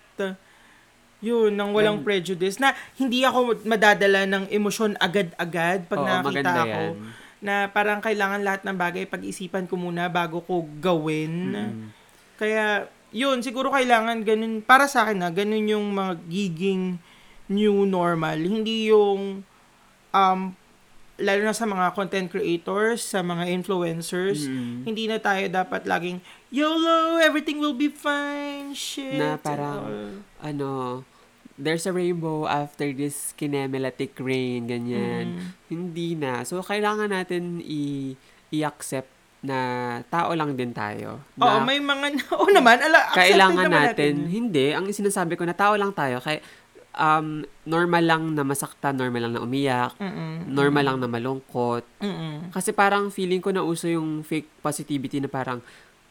[1.24, 2.60] Yun, ng walang prejudice.
[2.60, 7.25] Na hindi ako madadala ng emosyon agad-agad pag Oo, maganda ako yan.
[7.40, 11.52] Na parang kailangan lahat ng bagay pag-isipan ko muna bago ko gawin.
[11.52, 11.86] Mm.
[12.36, 16.96] Kaya, yun, siguro kailangan ganun, para sa akin na, ganun yung magiging
[17.48, 18.36] new normal.
[18.36, 19.44] Hindi yung,
[20.10, 20.40] um,
[21.16, 24.84] lalo na sa mga content creators, sa mga influencers, Mm.
[24.84, 26.20] hindi na tayo dapat laging,
[26.52, 29.16] YOLO, everything will be fine, shit.
[29.16, 30.08] Na parang, all."
[30.44, 30.70] ano,
[31.56, 35.40] there's a rainbow after this kinemelatic rain, ganyan.
[35.40, 35.48] Mm.
[35.68, 36.44] Hindi na.
[36.44, 38.16] So, kailangan natin i-
[38.52, 39.08] i-accept
[39.40, 39.58] na
[40.08, 41.20] tao lang din tayo.
[41.38, 44.28] Oo, may mga, oo naman, ala, kailangan naman natin, yun.
[44.28, 46.18] hindi, ang sinasabi ko na tao lang tayo.
[46.20, 46.40] Kaya,
[46.96, 50.48] um, normal lang na masaktan, normal lang na umiyak, Mm-mm.
[50.50, 51.84] normal lang na malungkot.
[52.02, 52.50] Mm-mm.
[52.50, 55.60] Kasi parang feeling ko na uso yung fake positivity na parang,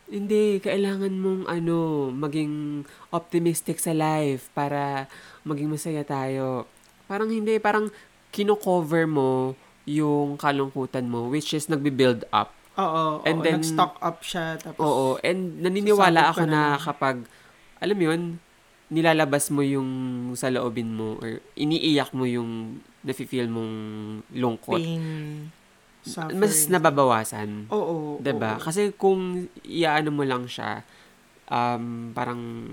[0.06, 1.78] hindi, kailangan mong ano,
[2.12, 5.10] maging optimistic sa life para
[5.41, 6.70] maging masaya tayo.
[7.06, 7.89] Parang hindi, parang
[8.30, 9.54] kino-cover mo
[9.86, 12.54] yung kalungkutan mo, which is nagbi-build up.
[12.76, 14.60] Oo, And oo, then- nag-stock up siya.
[14.60, 16.82] Tapos, Oo, and naniniwala ako na na.
[16.82, 17.24] kapag,
[17.80, 18.22] alam mo yun,
[18.86, 19.89] nilalabas mo yung
[20.36, 23.74] sa loobin mo or iniiyak mo yung nafe-feel mong
[24.30, 24.78] lungkot.
[24.78, 25.50] pain,
[26.06, 26.39] suffering.
[26.39, 27.68] Mas nababawasan.
[27.74, 28.22] Oo.
[28.22, 28.62] 'Di ba?
[28.62, 30.86] Kasi kung iaano mo lang siya,
[31.50, 32.70] um, parang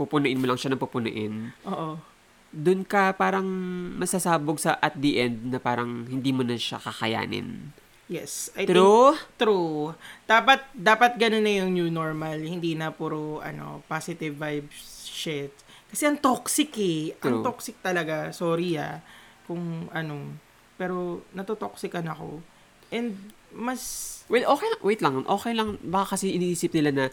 [0.00, 2.00] pupunuin mo lang siya ng pupunuin, Oo.
[2.48, 3.44] dun ka parang
[4.00, 7.76] masasabog sa at the end na parang hindi mo na siya kakayanin.
[8.10, 8.50] Yes.
[8.58, 9.14] I think True?
[9.38, 9.94] True.
[10.26, 15.54] Dapat dapat ganun na yung new normal, hindi na puro ano, positive vibes shit.
[15.86, 17.14] Kasi ang toxic eh.
[17.22, 17.44] Ang True.
[17.46, 18.34] toxic talaga.
[18.34, 18.98] Sorry ah.
[19.46, 20.34] Kung ano.
[20.74, 22.42] Pero natotoxican ako.
[22.90, 23.16] And
[23.50, 24.80] mas Well, okay lang.
[24.86, 25.14] Wait lang.
[25.26, 25.68] Okay lang.
[25.82, 27.04] Baka kasi iniisip nila na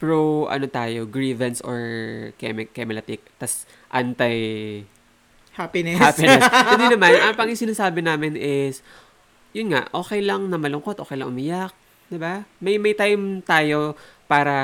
[0.00, 1.80] pro, ano tayo, grievance or
[2.40, 4.80] chemi- chemelatic, tas anti
[5.52, 6.00] happiness.
[6.00, 6.40] happiness.
[6.72, 7.12] Hindi naman.
[7.12, 8.80] Ang pang sinasabi namin is,
[9.52, 11.76] yun nga, okay lang na malungkot, okay lang umiyak.
[12.08, 12.46] 'di ba?
[12.62, 14.54] May may time tayo para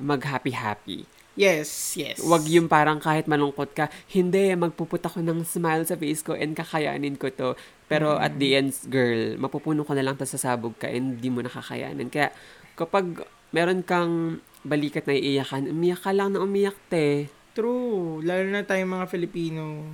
[0.00, 1.04] mag-happy-happy.
[1.36, 2.20] yes, yes.
[2.24, 6.52] Wag yung parang kahit malungkot ka, hindi, magpuput ako ng smile sa face ko and
[6.56, 7.56] kakayanin ko to.
[7.90, 11.42] Pero at the end, girl, mapupuno ko na lang tas sasabog ka and di mo
[11.42, 12.06] nakakayanin.
[12.06, 12.30] Kaya
[12.78, 17.26] kapag meron kang balikat na iiyakan, umiyak ka lang na umiyak, te.
[17.50, 18.22] True.
[18.22, 19.90] Lalo na tayong mga Filipino.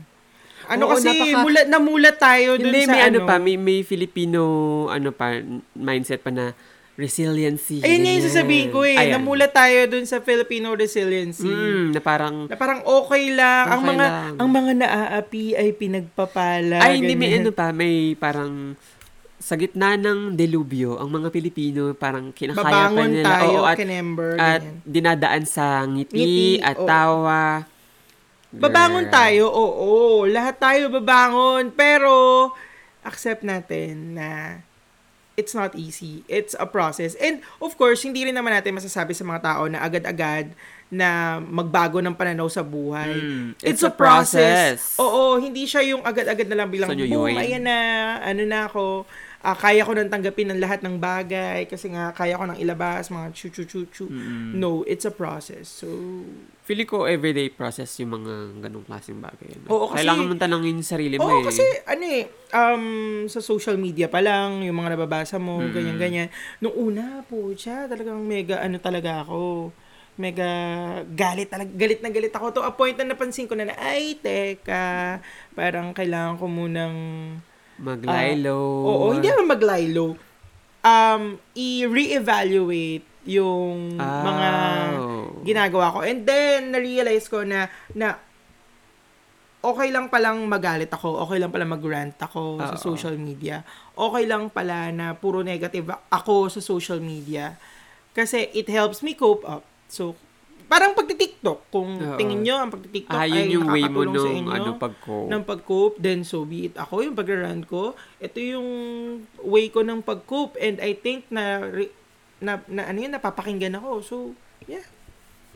[0.67, 3.29] Ano Oo, kasi, napaka- mulat, namulat tayo dun Hindi, sa may ano, ano.
[3.29, 4.43] pa, may, may Filipino,
[4.93, 5.41] ano pa,
[5.73, 6.53] mindset pa na
[6.97, 7.81] resiliency.
[7.81, 8.97] Ayun nga yung sasabihin ko eh.
[8.97, 9.21] Ayan.
[9.21, 11.45] Namulat tayo dun sa Filipino resiliency.
[11.45, 13.65] Mm, na parang, Na parang okay lang.
[13.67, 14.33] ang Okay mga lang.
[14.35, 16.81] ang mga naaapi ay pinagpapala.
[16.81, 18.73] ay, hindi, may ano pa, may parang,
[19.37, 23.29] sa gitna ng delubyo, ang mga Pilipino parang kinakaya pa nila.
[23.31, 24.81] tayo, Oo, at, kinember, at ganyan.
[24.83, 26.89] dinadaan sa ngiti, Ngiti, at oo.
[26.89, 27.69] tawa.
[28.49, 29.13] Babangon Girl.
[29.13, 29.93] tayo, oo.
[30.25, 31.69] Lahat tayo babangon.
[31.71, 32.11] Pero,
[33.03, 34.29] accept natin na
[35.37, 36.25] it's not easy.
[36.27, 37.13] It's a process.
[37.21, 40.57] And, of course, hindi rin naman natin masasabi sa mga tao na agad-agad
[40.89, 43.13] na magbago ng pananaw sa buhay.
[43.13, 44.97] Mm, it's, it's a a process.
[44.97, 45.03] process.
[45.03, 47.77] Oo, hindi siya yung agad-agad na lang bilang, So, boom, ayan na,
[48.25, 49.05] ano na ako,
[49.47, 53.07] ah, kaya ko nang tanggapin ng lahat ng bagay kasi nga kaya ko nang ilabas
[53.09, 54.05] mga chu chu chu chu.
[54.05, 54.53] Mm-mm.
[54.53, 55.71] No, it's a process.
[55.71, 55.87] So,
[56.61, 59.55] Feeling ko everyday process yung mga ganong klaseng bagay.
[59.57, 59.71] no?
[59.71, 61.47] Oo, kasi- Kailangan mong tanongin yung sarili mo Oo, eh.
[61.47, 62.85] kasi ano eh, um,
[63.25, 65.71] sa social media pa lang, yung mga nababasa mo, Mm.
[65.71, 66.29] ganyan-ganyan.
[66.59, 69.71] Nung una po siya, talagang mega ano talaga ako.
[70.17, 70.51] Mega
[71.07, 72.47] galit talaga, galit na galit ako.
[72.51, 75.21] To a point na napansin ko na na, ay, teka,
[75.53, 76.97] parang kailangan ko munang,
[77.77, 78.57] Mag-lilo.
[78.57, 80.17] Ah, oo, hindi naman mag-lilo.
[80.87, 84.51] Um, i-reevaluate yung mga
[84.97, 85.43] Oh.
[85.43, 85.99] ginagawa ko.
[86.07, 88.17] And then, na-realize ko na, na
[89.61, 92.83] okay lang palang magalit ako, okay lang pala mag-rant ako sa Oo.
[92.87, 93.67] social media.
[93.99, 97.59] Okay lang pala na puro negative ako sa social media.
[98.15, 99.67] Kasi it helps me cope up.
[99.91, 100.15] So,
[100.67, 101.71] parang pagti-TikTok.
[101.71, 102.19] Kung Oo.
[102.19, 104.71] tingin nyo, ang pagti-TikTok Ah, ay yun yung way mo nakakatulong sa nung inyo ano,
[104.77, 105.29] pag-cope.
[105.31, 106.75] ng pag-cope, then so be it.
[106.75, 108.69] Ako, yung pag-run ko, ito yung
[109.47, 110.59] way ko ng pag-cope.
[110.59, 111.63] And I think na,
[112.43, 113.91] na, na ano yun, napapakinggan ako.
[114.03, 114.15] So,
[114.67, 114.87] yeah.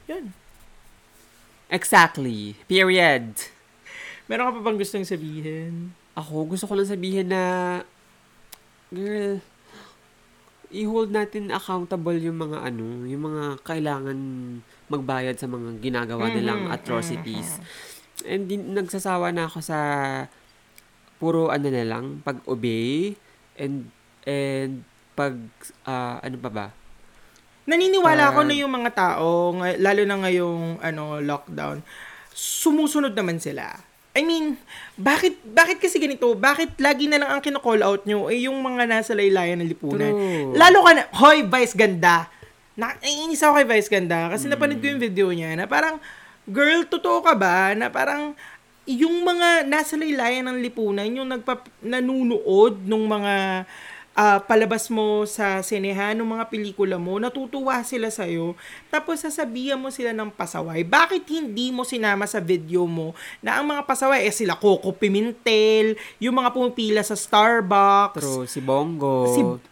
[0.07, 0.35] Yun.
[1.71, 2.59] Exactly.
[2.67, 3.35] Period.
[4.27, 5.95] Meron ka pa bang gustong sabihin?
[6.15, 7.43] Ako, gusto ko lang sabihin na
[8.91, 9.39] girl,
[10.71, 14.19] i-hold natin accountable yung mga ano, yung mga kailangan
[14.91, 17.63] magbayad sa mga ginagawa nilang Mhm, atrocities.
[18.23, 19.79] And din, nagsasawa na ako sa
[21.17, 23.15] puro ano na lang, pag-obey
[23.55, 23.89] and
[24.25, 24.83] and
[25.15, 25.37] pag
[25.85, 26.67] ah, ano pa ba?
[27.65, 31.85] Naniniwala ako Pag- na yung mga tao, lalo na ngayong ano, lockdown,
[32.33, 33.79] sumusunod naman sila.
[34.11, 34.59] I mean,
[34.99, 36.35] bakit bakit kasi ganito?
[36.35, 40.11] Bakit lagi na lang ang kino-call out nyo eh yung mga nasa laylayan ng lipunan?
[40.11, 40.51] True.
[40.59, 42.27] Lalo ka na, hoy, Vice Ganda.
[42.79, 45.99] Naiinis ako kay Vice Ganda kasi napanood ko yung video niya na parang,
[46.47, 47.75] girl, totoo ka ba?
[47.75, 48.35] Na parang,
[48.89, 53.67] yung mga nasa laylayan ng lipunan, yung nagpa, nanunood nung mga
[54.15, 58.59] ah, palabas mo sa sinehan, ng mga pelikula mo, natutuwa sila sa'yo,
[58.91, 60.83] tapos sasabihan mo sila ng pasaway.
[60.83, 65.95] Bakit hindi mo sinama sa video mo na ang mga pasaway, eh sila Coco Pimentel,
[66.19, 69.31] yung mga pumipila sa Starbucks, True, si Bongo.
[69.31, 69.69] Si-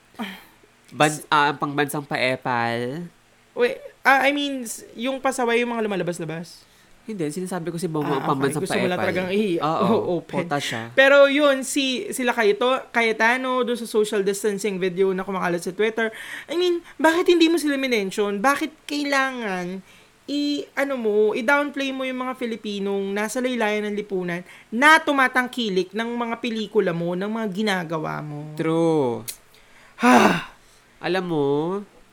[0.90, 3.04] Ban- ah, ang pangbansang paepal.
[3.52, 4.64] Wait, ah, I mean,
[4.94, 6.64] yung pasaway, yung mga lumalabas-labas.
[7.02, 8.68] Hindi, sinasabi ko si Bongo Ah, ang pambansang okay.
[8.68, 8.90] Gusto mo paepal.
[8.90, 10.44] lang talagang i- Oo, o- open.
[10.44, 10.92] pota siya.
[10.92, 16.12] Pero yun, si sila Kayito, Cayetano, doon sa social distancing video na kumakalat sa Twitter.
[16.46, 18.38] I mean, bakit hindi mo sila minention?
[18.38, 19.80] Bakit kailangan
[20.28, 26.10] i ano mo, i-downplay mo yung mga Filipinong nasa laylayan ng lipunan na tumatangkilik ng
[26.14, 28.52] mga pelikula mo, ng mga ginagawa mo.
[28.52, 29.24] True.
[29.98, 30.44] Ha!
[30.98, 31.44] Alam mo,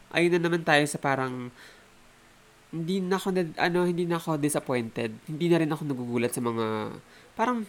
[0.10, 1.50] ayun na naman tayo sa parang
[2.70, 5.16] hindi na ako na- ano hindi na ako disappointed.
[5.26, 6.92] Hindi na rin ako nagugulat sa mga
[7.34, 7.64] parang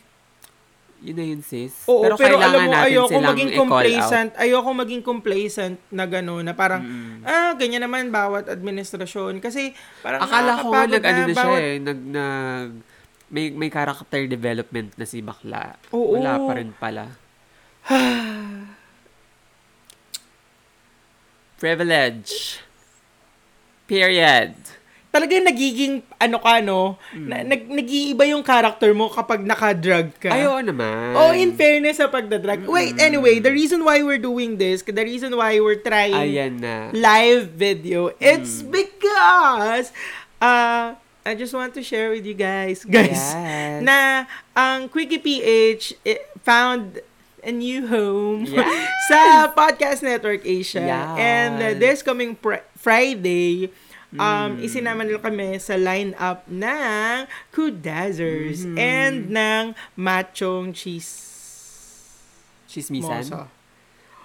[0.99, 1.85] yun na yun sis.
[1.87, 4.31] Oo, pero, kailangan alam mo, natin ayoko maging complacent.
[4.35, 7.21] Ayoko maging complacent na gano'n, na parang, Mm.
[7.21, 9.37] ah, ganyan naman bawat administrasyon.
[9.39, 12.71] Kasi, parang Akala ko nga nag ano na siya bawat- eh, nag nag
[13.29, 15.77] may may character development na si Bakla.
[15.93, 16.17] Oo.
[16.17, 17.05] Wala pa rin pala.
[21.57, 22.61] Privilege.
[23.87, 24.53] Period.
[25.09, 27.01] Talagang nagiging, ano ka, no?
[27.17, 27.25] Mm.
[27.25, 30.29] Na, nag, nag-iiba yung character mo kapag naka-drug ka.
[30.29, 31.17] Ayo naman.
[31.17, 32.69] Oh, in fairness sa pagdadrag.
[32.69, 36.93] Wait, anyway, the reason why we're doing this, the reason why we're trying Ayan na.
[36.93, 38.77] live video, it's Mm.
[38.77, 39.89] because,
[40.45, 40.93] uh,
[41.27, 43.81] I just want to share with you guys, guys, Yes.
[43.83, 47.01] na ang Quickie PH eh, found
[47.47, 48.67] a new home Yes.
[49.07, 50.83] sa Podcast Network Asia.
[50.83, 51.07] Yes.
[51.17, 53.71] And uh, this coming pr- Friday,
[54.07, 54.23] Mm.
[54.23, 58.79] um, isinama nila kami sa lineup ng Kudazzers Mm-hmm.
[58.79, 59.65] and ng
[59.99, 61.11] Machong Cheese
[62.71, 63.27] Chismisan?
[63.27, 63.51] Mosa.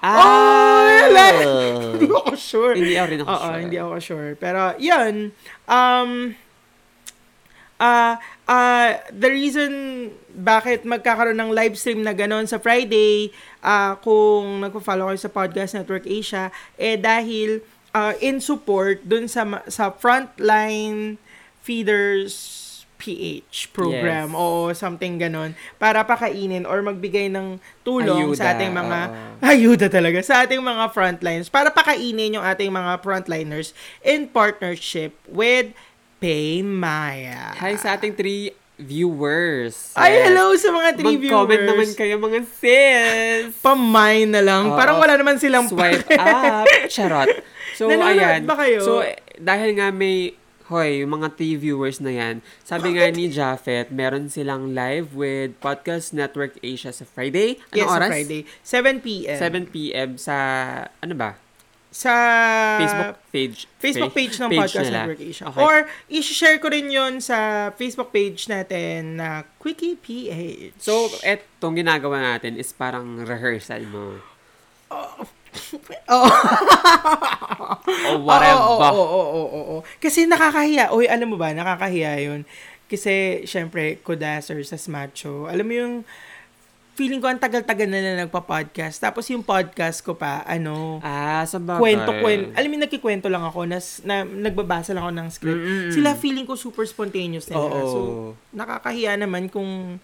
[0.06, 0.18] Ah!
[0.22, 1.26] Oh, wala.
[1.98, 2.74] hindi ako sure.
[2.78, 3.58] Hindi ako rin ako Oo, sure.
[3.58, 4.30] hindi ako sure.
[4.38, 5.16] Pero, yun.
[5.66, 6.10] Um,
[7.82, 9.72] ah ah the reason
[10.32, 13.34] bakit magkakaroon ng live stream na ganon sa Friday,
[13.66, 19.66] ah kung nagpo-follow kayo sa Podcast Network Asia, eh dahil ah, in support dun sa
[19.68, 21.18] sa frontline
[21.66, 22.62] feeders
[23.02, 24.38] PH program Yes.
[24.38, 24.46] o
[24.78, 29.42] something ganon para pakainin or magbigay ng tulong sa Ayuda, ating mga oo.
[29.50, 33.74] ayuda talaga sa ating mga frontliners para pakainin yung ating mga frontliners
[34.06, 35.74] in partnership with
[36.22, 37.58] Paymaya.
[37.58, 39.90] Hi sa ating three viewers.
[39.94, 40.24] Ay, Yes.
[40.30, 41.70] hello sa mga three Mag-comment viewers.
[41.74, 43.50] naman kayo mga sis.
[43.58, 44.70] Pamay na lang.
[44.70, 44.78] Oo.
[44.78, 46.14] Parang wala naman silang Swipe pake.
[46.16, 46.66] up.
[46.88, 47.26] Charot.
[47.74, 48.42] So, Nanonood ayan.
[48.46, 48.80] ba kayo?
[48.82, 49.02] So,
[49.38, 50.38] dahil nga may,
[50.70, 55.58] hoy, yung mga three viewers na yan, sabi nga ni Jafet, meron silang live with
[55.58, 57.58] Podcast Network Asia sa Friday.
[57.70, 58.10] Anong yes, oras?
[58.14, 58.42] Friday.
[58.62, 59.38] 7 p.m.
[59.42, 60.10] 7 p.m.
[60.22, 60.36] sa,
[61.02, 61.34] ano ba?
[61.92, 62.14] Sa
[62.80, 63.60] Facebook page.
[63.76, 65.00] Facebook page ng page Podcast nila.
[65.04, 65.44] Network Asia.
[65.52, 65.60] Okay.
[65.60, 65.76] Or,
[66.08, 70.80] i-share ko rin yun sa Facebook page natin na Quickie PH.
[70.80, 74.24] So, etong ginagawa natin is parang rehearsal mo.
[74.88, 75.28] Oo.
[76.08, 76.16] O
[78.24, 78.64] whatever.
[78.64, 79.78] Oo, oo, oo, oo, oo, oo.
[80.00, 80.96] Kasi nakakahiya.
[80.96, 82.48] Uy, alam mo ba, nakakahiya yun.
[82.88, 85.52] Kasi, syempre, Kudaser sa Smacho.
[85.52, 85.96] Alam mo yung,
[87.02, 89.02] feeling ko ang tagal-tagal na na nagpa-podcast.
[89.02, 91.82] Tapos yung podcast ko pa, ano, Ah, sa bagay.
[91.82, 92.54] kwento, kwento.
[92.54, 95.58] Alam mo, nagkikwento lang ako, na, na, nagbabasa lang ako ng script.
[95.58, 95.90] Mm-mm.
[95.90, 97.58] Sila feeling ko super spontaneous nila.
[97.60, 97.82] Oo.
[97.90, 98.00] So,
[98.54, 99.98] nakakahiya naman kung...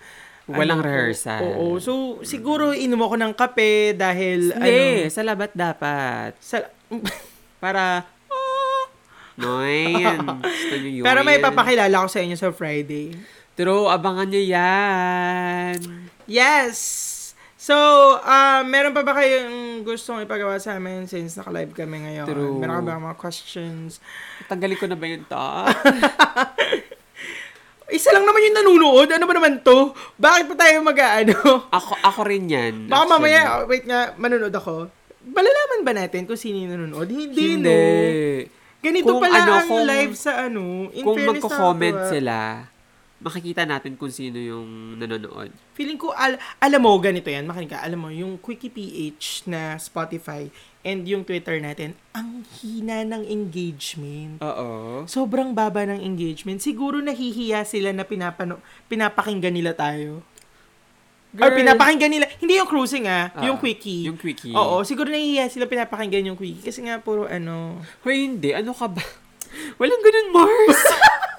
[0.50, 1.44] Walang ano, rehearsal.
[1.44, 1.78] Oo.
[1.78, 1.92] So,
[2.24, 6.34] siguro inom ako ng kape dahil, Hindi, ano, sa labat dapat.
[6.42, 6.66] sa,
[7.62, 8.10] Para.
[9.38, 11.06] Gusto niyo yun.
[11.06, 13.14] pero may papakilala ko sa inyo sa Friday.
[13.54, 16.07] True, abangan niyo yan.
[16.28, 16.78] Yes!
[17.58, 17.76] So,
[18.18, 22.28] uh, meron pa ba kayong gustong ipagawa sa amin since naka-live kami ngayon?
[22.28, 22.56] True.
[22.56, 24.00] Meron ka ba mga questions?
[24.46, 25.68] Tanggalin ko na ba yung top?
[27.90, 29.08] Isa lang naman yung nanonood.
[29.10, 29.92] Ano ba naman to?
[30.16, 31.36] Bakit pa tayo mag-ano?
[31.72, 32.74] Ako, ako rin yan.
[32.86, 33.12] Baka actually.
[33.16, 34.92] mamaya, oh, wait nga, manonood ako.
[35.24, 37.08] Malalaman ba natin kung sino yung nanonood?
[37.08, 37.68] Hindi, Hindi.
[37.68, 38.56] no?
[38.78, 40.88] Ganito Kung pala ano, ang kung- live sa ano.
[40.94, 42.14] In Kung magko-comment nakakatuwa.
[42.14, 42.38] sila,
[43.18, 45.50] makikita natin kung sino yung nanonood.
[45.74, 49.74] Feeling ko, al- alam mo, ganito yan, makinig ka, alam mo, yung Quickie PH na
[49.76, 50.46] Spotify
[50.82, 54.38] and yung Twitter natin, ang hina ng engagement.
[54.40, 55.04] Oo.
[55.04, 56.62] Sobrang baba ng engagement.
[56.62, 60.22] Siguro nahihiya sila na pinapano, pinapakinggan nila tayo.
[61.36, 61.60] Or Girl.
[61.60, 64.08] pinapakinggan nila, hindi yung cruising ah, Ah, yung quickie.
[64.08, 64.54] Yung quickie.
[64.54, 66.64] Oo, siguro nahihiya sila pinapakinggan yung quickie.
[66.64, 68.54] Kasi nga puro ano, Hoy, hindi.
[68.54, 69.04] Ano ka ba?
[69.82, 70.82] Walang ganun, Mars.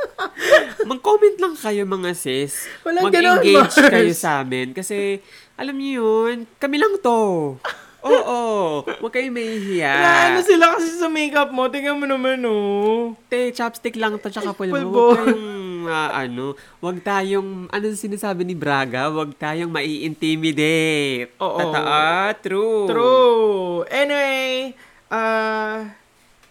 [0.88, 2.66] Mag-comment lang kayo, mga sis.
[2.82, 3.92] Walang ganun, Mag-engage Mars.
[3.92, 4.72] kayo sa amin.
[4.72, 5.20] Kasi,
[5.54, 7.54] alam niyo yun, kami lang to.
[7.98, 8.40] Oo.
[8.86, 9.90] Huwag kayong mahihiya.
[9.90, 11.66] Naano sila kasi sa makeup mo.
[11.66, 13.18] Tingnan mo naman, oh.
[13.26, 14.78] Te, chopstick lang to, tsaka pulbo.
[14.78, 15.04] Pulbo.
[15.18, 15.44] Huwag tayong,
[15.90, 16.44] ah, ano,
[16.78, 19.10] huwag tayong, ano sinasabi ni Braga?
[19.10, 21.34] Huwag tayong mai-intimidate.
[21.42, 21.58] Oo.
[21.58, 21.98] Totoo,
[22.38, 22.86] true.
[22.86, 23.58] True.
[23.90, 24.72] Anyway,
[25.10, 25.90] uh,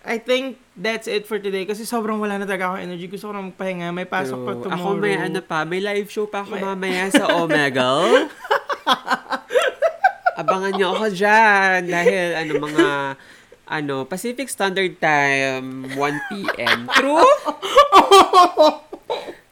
[0.08, 1.68] I think that's it for today.
[1.68, 3.12] Kasi sobrang wala na talaga ako energy.
[3.12, 3.92] Gusto ko na magpahinga.
[3.92, 4.96] May pasok pa tomorrow.
[4.96, 8.32] Ako may ano pa, may live show pa ako May- mamaya sa Omegle.
[10.40, 12.88] Abangan niyo ako dyan dahil ano mga
[13.68, 16.88] ano Pacific Standard Time 1 p.m.
[16.96, 17.28] True?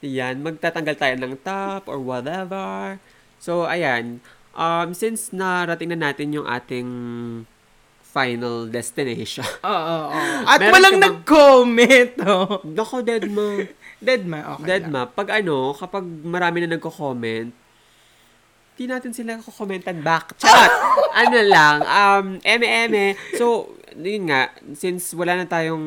[0.05, 2.95] Yan, magtatanggal tayo ng top or whatever.
[3.43, 4.23] So, ayan.
[4.55, 6.87] Um, since narating na natin yung ating
[8.15, 9.43] final destination.
[9.67, 10.47] Oo, oo, oo.
[10.47, 12.63] At Meron walang bang- nag-comment, oh.
[12.63, 13.59] Nako, dead ma.
[13.99, 15.03] Dead ma, okay Dead ma.
[15.03, 17.51] Pag ano, kapag marami na nagko-comment,
[18.75, 20.39] di natin sila kukomentan back.
[20.39, 20.71] Charot!
[21.27, 23.19] ano lang, um, eme-eme.
[23.35, 25.83] So, yun nga, since wala na tayong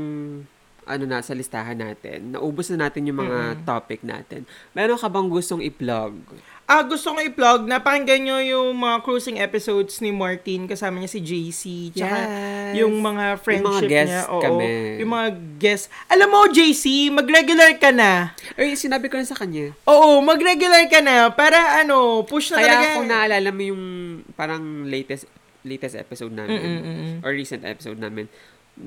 [0.89, 4.49] ano na sa listahan natin, naubos na natin yung mga topic natin.
[4.73, 6.17] Meron ka bang gustong i-plug?
[6.69, 11.09] Ah, gusto ko i-plug na pakinggan nyo yung mga cruising episodes ni Martin kasama niya
[11.09, 11.63] si JC.
[11.91, 12.85] Tsaka Yes.
[12.85, 14.23] yung mga friendship guests niya.
[14.29, 14.69] Oo, kami.
[15.01, 15.89] Yung mga guests.
[16.07, 18.37] Alam mo, JC, mag-regular ka na.
[18.53, 19.73] Ay, sinabi ko na sa kanya.
[19.89, 22.95] Oo, mag-regular ka na para ano, push na Kaya talaga.
[22.95, 23.83] kung naalala mo yung
[24.37, 25.25] parang latest
[25.65, 27.13] latest episode namin Mm-mm-mm.
[27.21, 28.29] or recent episode namin,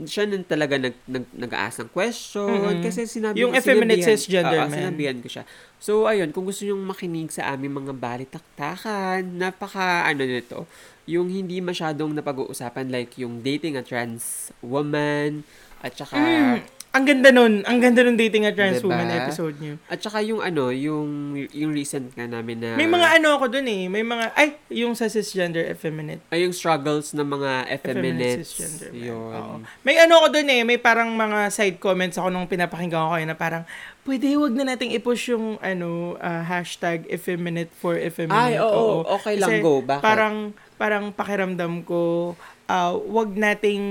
[0.03, 2.79] siya nun talaga nag, nag, nag-aas ng question Mm-mm.
[2.79, 4.77] kasi sinabi Yung effeminate sinabihan- cisgender Oo, man.
[4.77, 5.43] sinabihan ko siya.
[5.77, 10.63] So, ayun, kung gusto nyong makinig sa aming mga balitaktakan, napaka, ano nito,
[11.03, 15.43] yung hindi masyadong napag-uusapan like yung dating a trans woman,
[15.79, 16.61] at saka, Mm,
[16.91, 17.63] ang ganda nun.
[17.63, 18.91] Ang ganda nun dating a trans Diba?
[18.91, 19.79] woman episode niyo.
[19.87, 23.63] at saka yung ano, yung, yung recent nga namin na, May mga ano ako dun
[23.65, 23.87] eh.
[23.87, 26.19] May mga, ay, yung sa cisgender effeminate.
[26.27, 29.07] ay, yung struggles ng mga effeminate, cisgender man.
[29.07, 29.31] yun.
[29.31, 29.55] Oo.
[29.87, 33.25] May ano ako dun eh, may parang mga side comments ako nung pinapakinggan ko kayo
[33.25, 33.63] na parang,
[34.03, 38.59] pwede wag na nating i-push yung ano, ah, hashtag effeminate for effeminate.
[38.59, 39.79] Ay, oo, okay lang, Kasi go.
[39.79, 40.03] Bakit?
[40.03, 42.33] Parang, parang pakiramdam ko,
[42.71, 43.83] ah, wag nating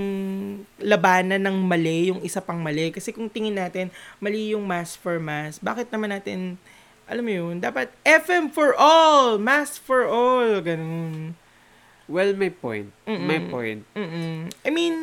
[0.81, 2.89] labanan ng mali yung isa pang mali.
[2.89, 6.57] Kasi kung tingin natin, mali yung mass for mass, bakit naman natin,
[7.05, 11.37] alam mo yun, dapat FM for all, mass for all, ganun.
[12.09, 12.91] Well, may point.
[13.05, 13.23] Mm-mm.
[13.23, 13.81] May point.
[13.95, 14.51] Mm-mm.
[14.65, 14.97] I mean,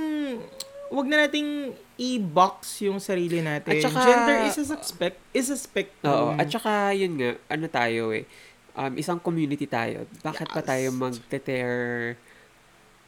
[0.90, 3.80] wag na nating i-box yung sarili natin.
[3.80, 6.34] At saka- Gender is a spec is a spectrum.
[6.34, 6.36] Oo.
[6.36, 8.28] At saka, yun nga, ano tayo eh,
[8.74, 10.04] um, isang community tayo.
[10.20, 10.68] Bakit pa Yes.
[10.68, 11.74] tayo mag-tear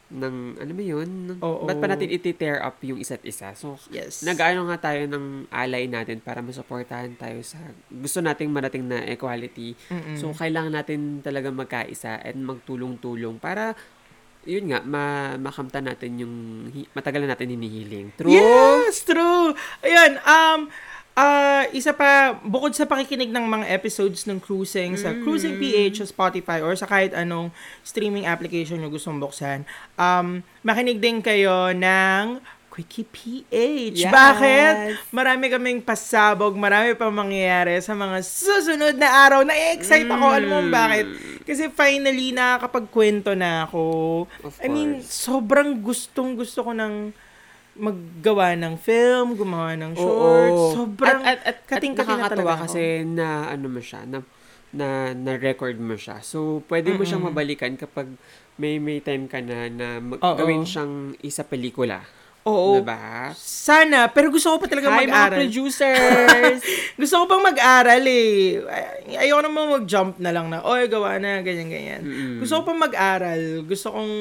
[0.09, 1.09] ng, ano ba yun?
[1.37, 1.69] Oo.
[1.69, 3.53] Ba't pa natin iti-tear up yung isa't isa?
[3.53, 4.25] So, yes.
[4.25, 9.77] nag-ano nga tayo ng alay natin para masuportahan tayo sa gusto nating marating na equality.
[9.93, 10.17] Mm-mm.
[10.17, 13.77] So, kailangan natin talaga magkaisa and magtulong-tulong para
[14.47, 16.35] yun nga, ma makamta natin yung
[16.71, 18.15] hi- matagal na natin hinihiling.
[18.15, 18.31] True?
[18.31, 19.51] Yes, true.
[19.83, 20.71] Ayan, um,
[21.19, 26.07] ah isa pa, bukod sa pakikinig ng mga episodes ng Cruising sa Cruising PH sa
[26.07, 27.51] Spotify or sa kahit anong
[27.83, 29.67] streaming application nyo gustong buksan,
[29.99, 32.39] um, makinig din kayo ng
[32.79, 34.07] Quickie PH.
[34.07, 34.13] Yes.
[34.13, 34.73] Bakit?
[35.11, 39.43] Marami kaming pasabog, marami pang mangyayari sa mga susunod na araw.
[39.43, 40.25] Na-excite ako.
[40.31, 41.11] Alam mo bakit?
[41.43, 43.83] Kasi finally, nakakapagkwento na ako.
[44.45, 47.11] Of I mean, sobrang gustong gusto ko ng
[47.79, 50.03] maggawa ng film, gumawa ng Oo.
[50.03, 50.63] shorts.
[50.75, 52.63] Sobrang at, at, at, kating-kating na nakakatuwa talaga ako.
[52.67, 54.17] kasi na ano mo siya, na,
[54.69, 56.19] na, na-record mo siya.
[56.19, 58.11] So, pwede mo siyang mabalikan kapag
[58.59, 60.35] may may time ka na na Oo.
[60.35, 62.03] gawin siyang isa pelikula.
[62.47, 62.79] Oo.
[62.79, 63.29] Diba?
[63.35, 65.37] Sana, pero gusto ko pa talaga Hi, mga mag-aral.
[65.43, 66.59] producers!
[67.01, 68.63] gusto ko pang mag-aral eh.
[68.63, 72.01] Ay- Ayoko naman mag-jump na lang na, oy, gawa na, ganyan-ganyan.
[72.01, 72.35] Mm-mm.
[72.39, 73.67] Gusto ko pang mag-aral.
[73.67, 74.13] Gusto kong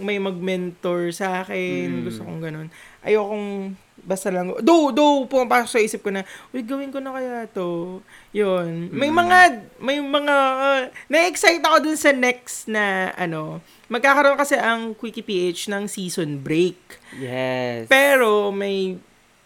[0.00, 2.00] may mag-mentor sa akin.
[2.00, 2.04] Mm.
[2.08, 2.68] Gusto kong ganun.
[3.04, 7.44] Ayokong basta lang, do, do, pumapasok sa isip ko na, uy, gawin ko na kaya
[7.52, 8.00] to.
[8.32, 8.88] Yun.
[8.92, 9.38] May mga,
[9.80, 13.60] may mga, uh, na-excite ako dun sa next na, ano,
[13.92, 16.80] magkakaroon kasi ang Quickie PH ng season break.
[17.16, 17.86] Yes.
[17.92, 18.96] Pero may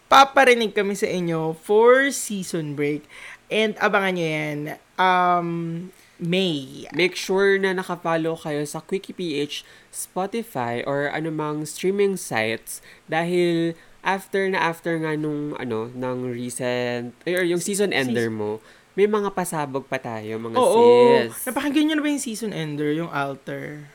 [0.07, 3.03] paparinig kami sa inyo for season break.
[3.51, 4.59] And abangan nyo yan.
[4.95, 5.49] Um,
[6.17, 6.87] May.
[6.95, 12.79] Make sure na nakapollow kayo sa Quickie PH, Spotify, or anumang streaming sites
[13.11, 18.61] dahil after na after nga nung ano, ng recent, or yung season ender mo,
[18.95, 20.83] may mga pasabog pa tayo, mga Oo.
[21.27, 21.51] sis.
[21.51, 23.91] Napakinggan nyo na ba yung season ender, yung alter?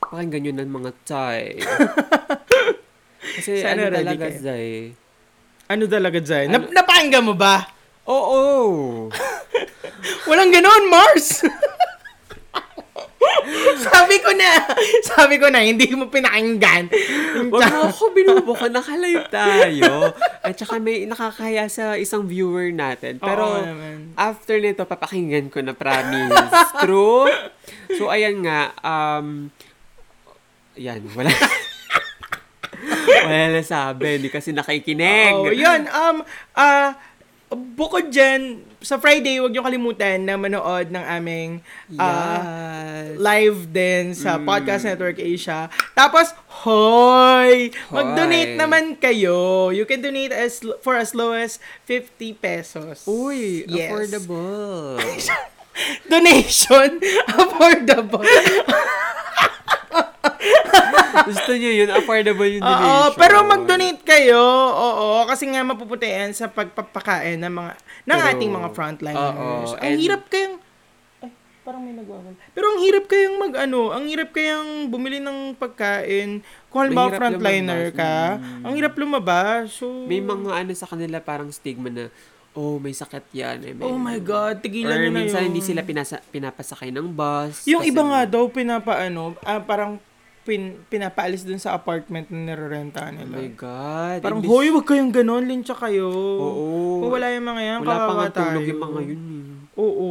[0.00, 1.60] Pakinggan yun ng mga tay.
[3.38, 4.24] Kasi Sana ano talaga.
[4.32, 4.96] Zay?
[5.68, 6.48] Ano talaga dyan?
[6.48, 6.64] Ano?
[6.64, 7.68] Nap- napakinggan mo ba?
[8.08, 8.40] Oo!
[10.28, 11.42] Walang ganon, Mars!
[13.78, 14.50] sabi ko na,
[15.02, 16.90] sabi ko na, hindi mo pinakinggan.
[17.50, 20.14] Wag mo ako binubuka, nakalive tayo.
[20.44, 23.18] At saka may nakakaya sa isang viewer natin.
[23.18, 24.14] Pero Oo naman.
[24.14, 26.50] after nito, papakinggan ko na promise.
[26.84, 27.30] True?
[27.98, 29.50] So, ayan nga, um,
[30.78, 31.32] yan, wala.
[33.26, 35.34] wala na sabi, hindi kasi nakikinig.
[35.34, 35.90] Oh, yun.
[35.90, 36.22] Um,
[36.54, 36.94] ah,
[37.50, 41.50] bukod dyan, sa Friday, huwag niyo kalimutan na manood ng aming
[41.96, 43.18] ah, Yes.
[43.18, 44.44] live din sa Mm.
[44.44, 45.66] Podcast Network Asia.
[45.92, 46.30] Tapos,
[46.62, 47.72] hoy!
[47.88, 49.70] Mag-donate naman kayo.
[49.70, 53.02] You can donate as for as low as 50 pesos.
[53.04, 53.88] Uy, Yes.
[53.88, 55.00] affordable.
[56.10, 56.98] Donation,
[57.38, 58.26] affordable.
[61.28, 63.16] Gusto niyo yun, affordable yung Oo, donation.
[63.16, 64.42] pero mag-donate kayo.
[64.70, 67.72] Oo, kasi nga mapupunta yan sa pagpapakain ng mga
[68.04, 68.30] ng True.
[68.30, 69.34] ating mga frontliners.
[69.34, 70.56] Oo, ang and- hirap kayang
[71.18, 71.30] ay,
[71.62, 72.32] parang may nagwawal.
[72.48, 76.40] Pero ang hirap kayang mag ano, ang hirap kayang bumili ng pagkain.
[76.66, 77.98] Kung halimbawa frontliner lumabas.
[77.98, 78.62] ka, Mm.
[78.62, 79.62] ang hirap lumabas.
[79.74, 82.08] So May mga ano sa kanila parang stigma na,
[82.52, 83.58] oh, may sakit yan.
[83.62, 85.46] Eh, may, Oh my god, tigilan Or niyo na minsan yun.
[85.50, 87.64] hindi sila pinasa, pinapasakay ng bus.
[87.64, 90.00] Yung iba nga daw pinapaano, ah, parang
[90.48, 93.36] pin, pinapaalis dun sa apartment na nirerenta Oh nila.
[93.36, 94.18] my God.
[94.18, 96.08] Parang, Imbis- hoy, wag kayong ganon, linsya kayo.
[96.08, 96.66] Oo.
[97.04, 98.64] Kung wala yung mga yan, Wala pa kawawa nga tulog tayo.
[98.66, 99.20] yung mga yun.
[99.20, 99.46] eh.
[99.76, 100.08] Oo.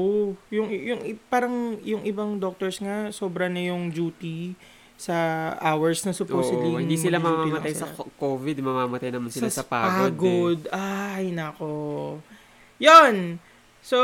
[0.50, 4.54] Yung, yung, parang yung ibang doctors nga, sobra na yung duty
[4.96, 5.14] sa
[5.60, 6.72] hours na supposedly.
[6.72, 7.86] Oo, hindi sila mamamatay sa
[8.16, 9.90] COVID, mamamatay naman sila sa, pagod.
[9.90, 10.02] Eh.
[10.08, 10.60] pagod.
[10.72, 11.74] Ay, nako.
[12.78, 13.42] Yon.
[13.80, 13.98] So,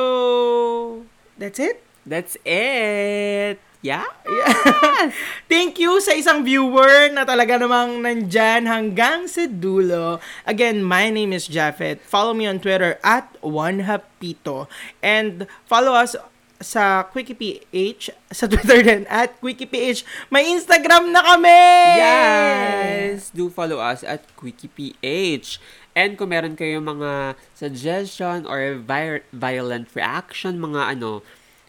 [1.36, 1.81] that's it.
[2.03, 3.57] That's it.
[3.84, 4.07] Yeah?
[5.51, 10.23] Thank you sa isang viewer na talaga namang nandyan hanggang sa dulo.
[10.47, 11.99] Again, my name is Japheth.
[11.99, 14.71] Follow me on Twitter at OneHapito.
[15.03, 16.15] And follow us
[16.63, 20.31] sa QuickiePH sa Twitter din at QuickiePH.
[20.31, 21.67] May Instagram na kami!
[21.99, 23.36] Yes!
[23.36, 25.59] Do follow us at QuickiePH.
[25.91, 31.19] And kung meron kayong mga suggestion or vi- violent reaction, mga ano,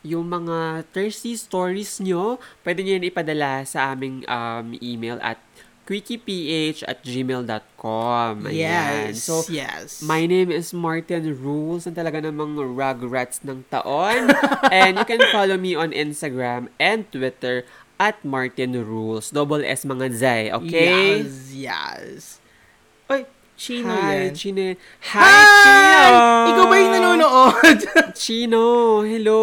[0.05, 5.41] yung mga thirsty stories nyo, pwede nyo yun ipadala sa aming um, email at
[5.85, 8.49] quickieph at gmail.com.
[8.49, 9.13] Ayan.
[9.13, 9.25] Yes.
[9.25, 10.01] So, yes.
[10.05, 14.33] My name is Martin Rules, ang talaga namang rugrats ng taon.
[14.73, 17.65] and you can follow me on Instagram and Twitter
[18.01, 19.33] at Martin Rules.
[19.33, 21.25] Double S mga zay, okay?
[21.25, 22.21] Yes, yes.
[23.09, 24.35] Oy, Chino Hi, yan.
[24.35, 24.75] Chino.
[25.15, 25.47] Hi, Hi!
[25.63, 26.03] Chino!
[26.51, 27.79] Ikaw ba yung nanonood?
[28.19, 28.63] Chino,
[29.07, 29.43] hello!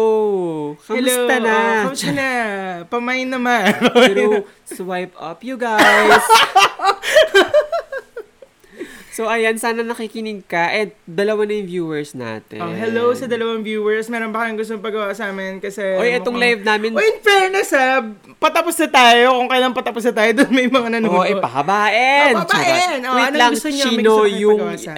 [0.84, 1.48] Kamusta Hello.
[1.48, 1.56] na?
[1.56, 2.30] Oh, kamusta na?
[2.92, 3.72] Pamain naman.
[3.96, 6.20] Pero swipe up you guys.
[9.12, 10.72] so ayan, sana nakikinig ka.
[10.72, 12.64] And dalawa na yung viewers natin.
[12.64, 14.08] Oh, hello sa dalawang viewers.
[14.08, 15.60] Meron ba kayong gustong pagawa sa amin?
[15.60, 16.90] Kasi Oy, itong mukhang- live namin.
[16.96, 18.00] Oy, in fairness ha,
[18.40, 19.36] patapos na tayo.
[19.36, 21.12] Kung kailan patapos na tayo, doon may mga nanonood.
[21.12, 22.34] Oo, oh, ipahabain.
[22.40, 22.98] Pahabain.
[22.98, 23.06] Charot.
[23.06, 23.84] Oh, Wait anong lang, gusto niyo?
[23.84, 24.96] Chino, yung, pagawasan?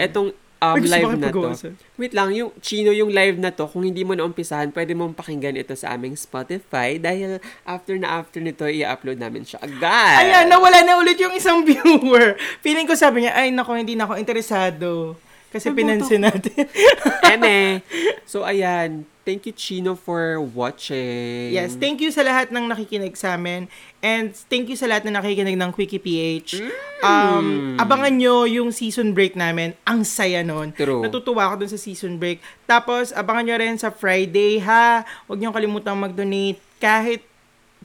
[0.73, 1.41] Um, live na to.
[1.45, 1.73] pagawasan?
[2.01, 5.13] Wait lang, yung Chino, yung live na to, kung hindi mo na umpisahan, pwede mong
[5.13, 10.25] pakinggan ito sa aming Spotify dahil after na after nito, i-upload namin siya agad.
[10.25, 12.41] Ayan, nawala na ulit yung isang viewer.
[12.65, 15.19] Feeling ko sabi niya, ay nako, hindi na ako interesado.
[15.55, 16.67] Kasi Ay, pinansin natin.
[17.35, 17.85] Eme.
[18.27, 19.07] So, ayan.
[19.25, 21.49] Thank you, Chino, for watching.
[21.49, 23.73] yes, thank you sa lahat ng nakikinig sa amin.
[24.05, 26.61] And thank you sa lahat na nakikinig ng Quickie PH.
[27.01, 29.73] Um, abangan nyo yung season break namin.
[29.89, 30.77] Ang saya nun.
[30.77, 31.01] True.
[31.01, 32.45] Natutuwa ako dun sa season break.
[32.69, 35.09] Tapos, abangan nyo rin sa Friday, ha?
[35.25, 37.25] Huwag nyo kalimutang mag-donate kahit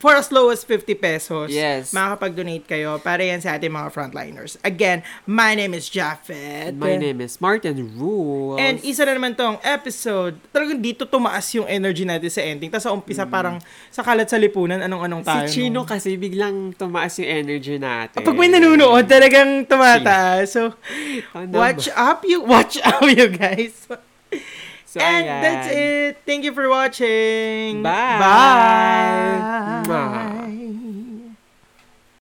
[0.00, 1.92] for as low as 50 pesos, Yes.
[1.92, 4.56] makakapag-donate kayo para yan sa ating mga frontliners.
[4.60, 6.72] Again, my name is Japheth.
[6.74, 8.56] My name is Martin Rules.
[8.58, 12.72] And isa na naman tong episode, talagang dito tumaas yung energy natin sa ending.
[12.72, 13.60] Tapos sa umpisa parang
[13.92, 15.44] sa kalat sa lipunan, anong-anong tayo.
[15.46, 15.86] si Chino no?
[15.86, 18.24] kasi biglang tumaas yung energy natin.
[18.24, 20.48] Pag may nanonood, talagang tumataas.
[20.48, 20.72] So,
[21.52, 23.84] watch up you, watch out you guys.
[24.90, 25.42] So, And ayan.
[25.42, 26.16] that's it.
[26.26, 27.80] Thank you for watching.
[27.84, 28.18] Bye.
[28.18, 29.86] Bye.
[29.86, 30.69] Mwah.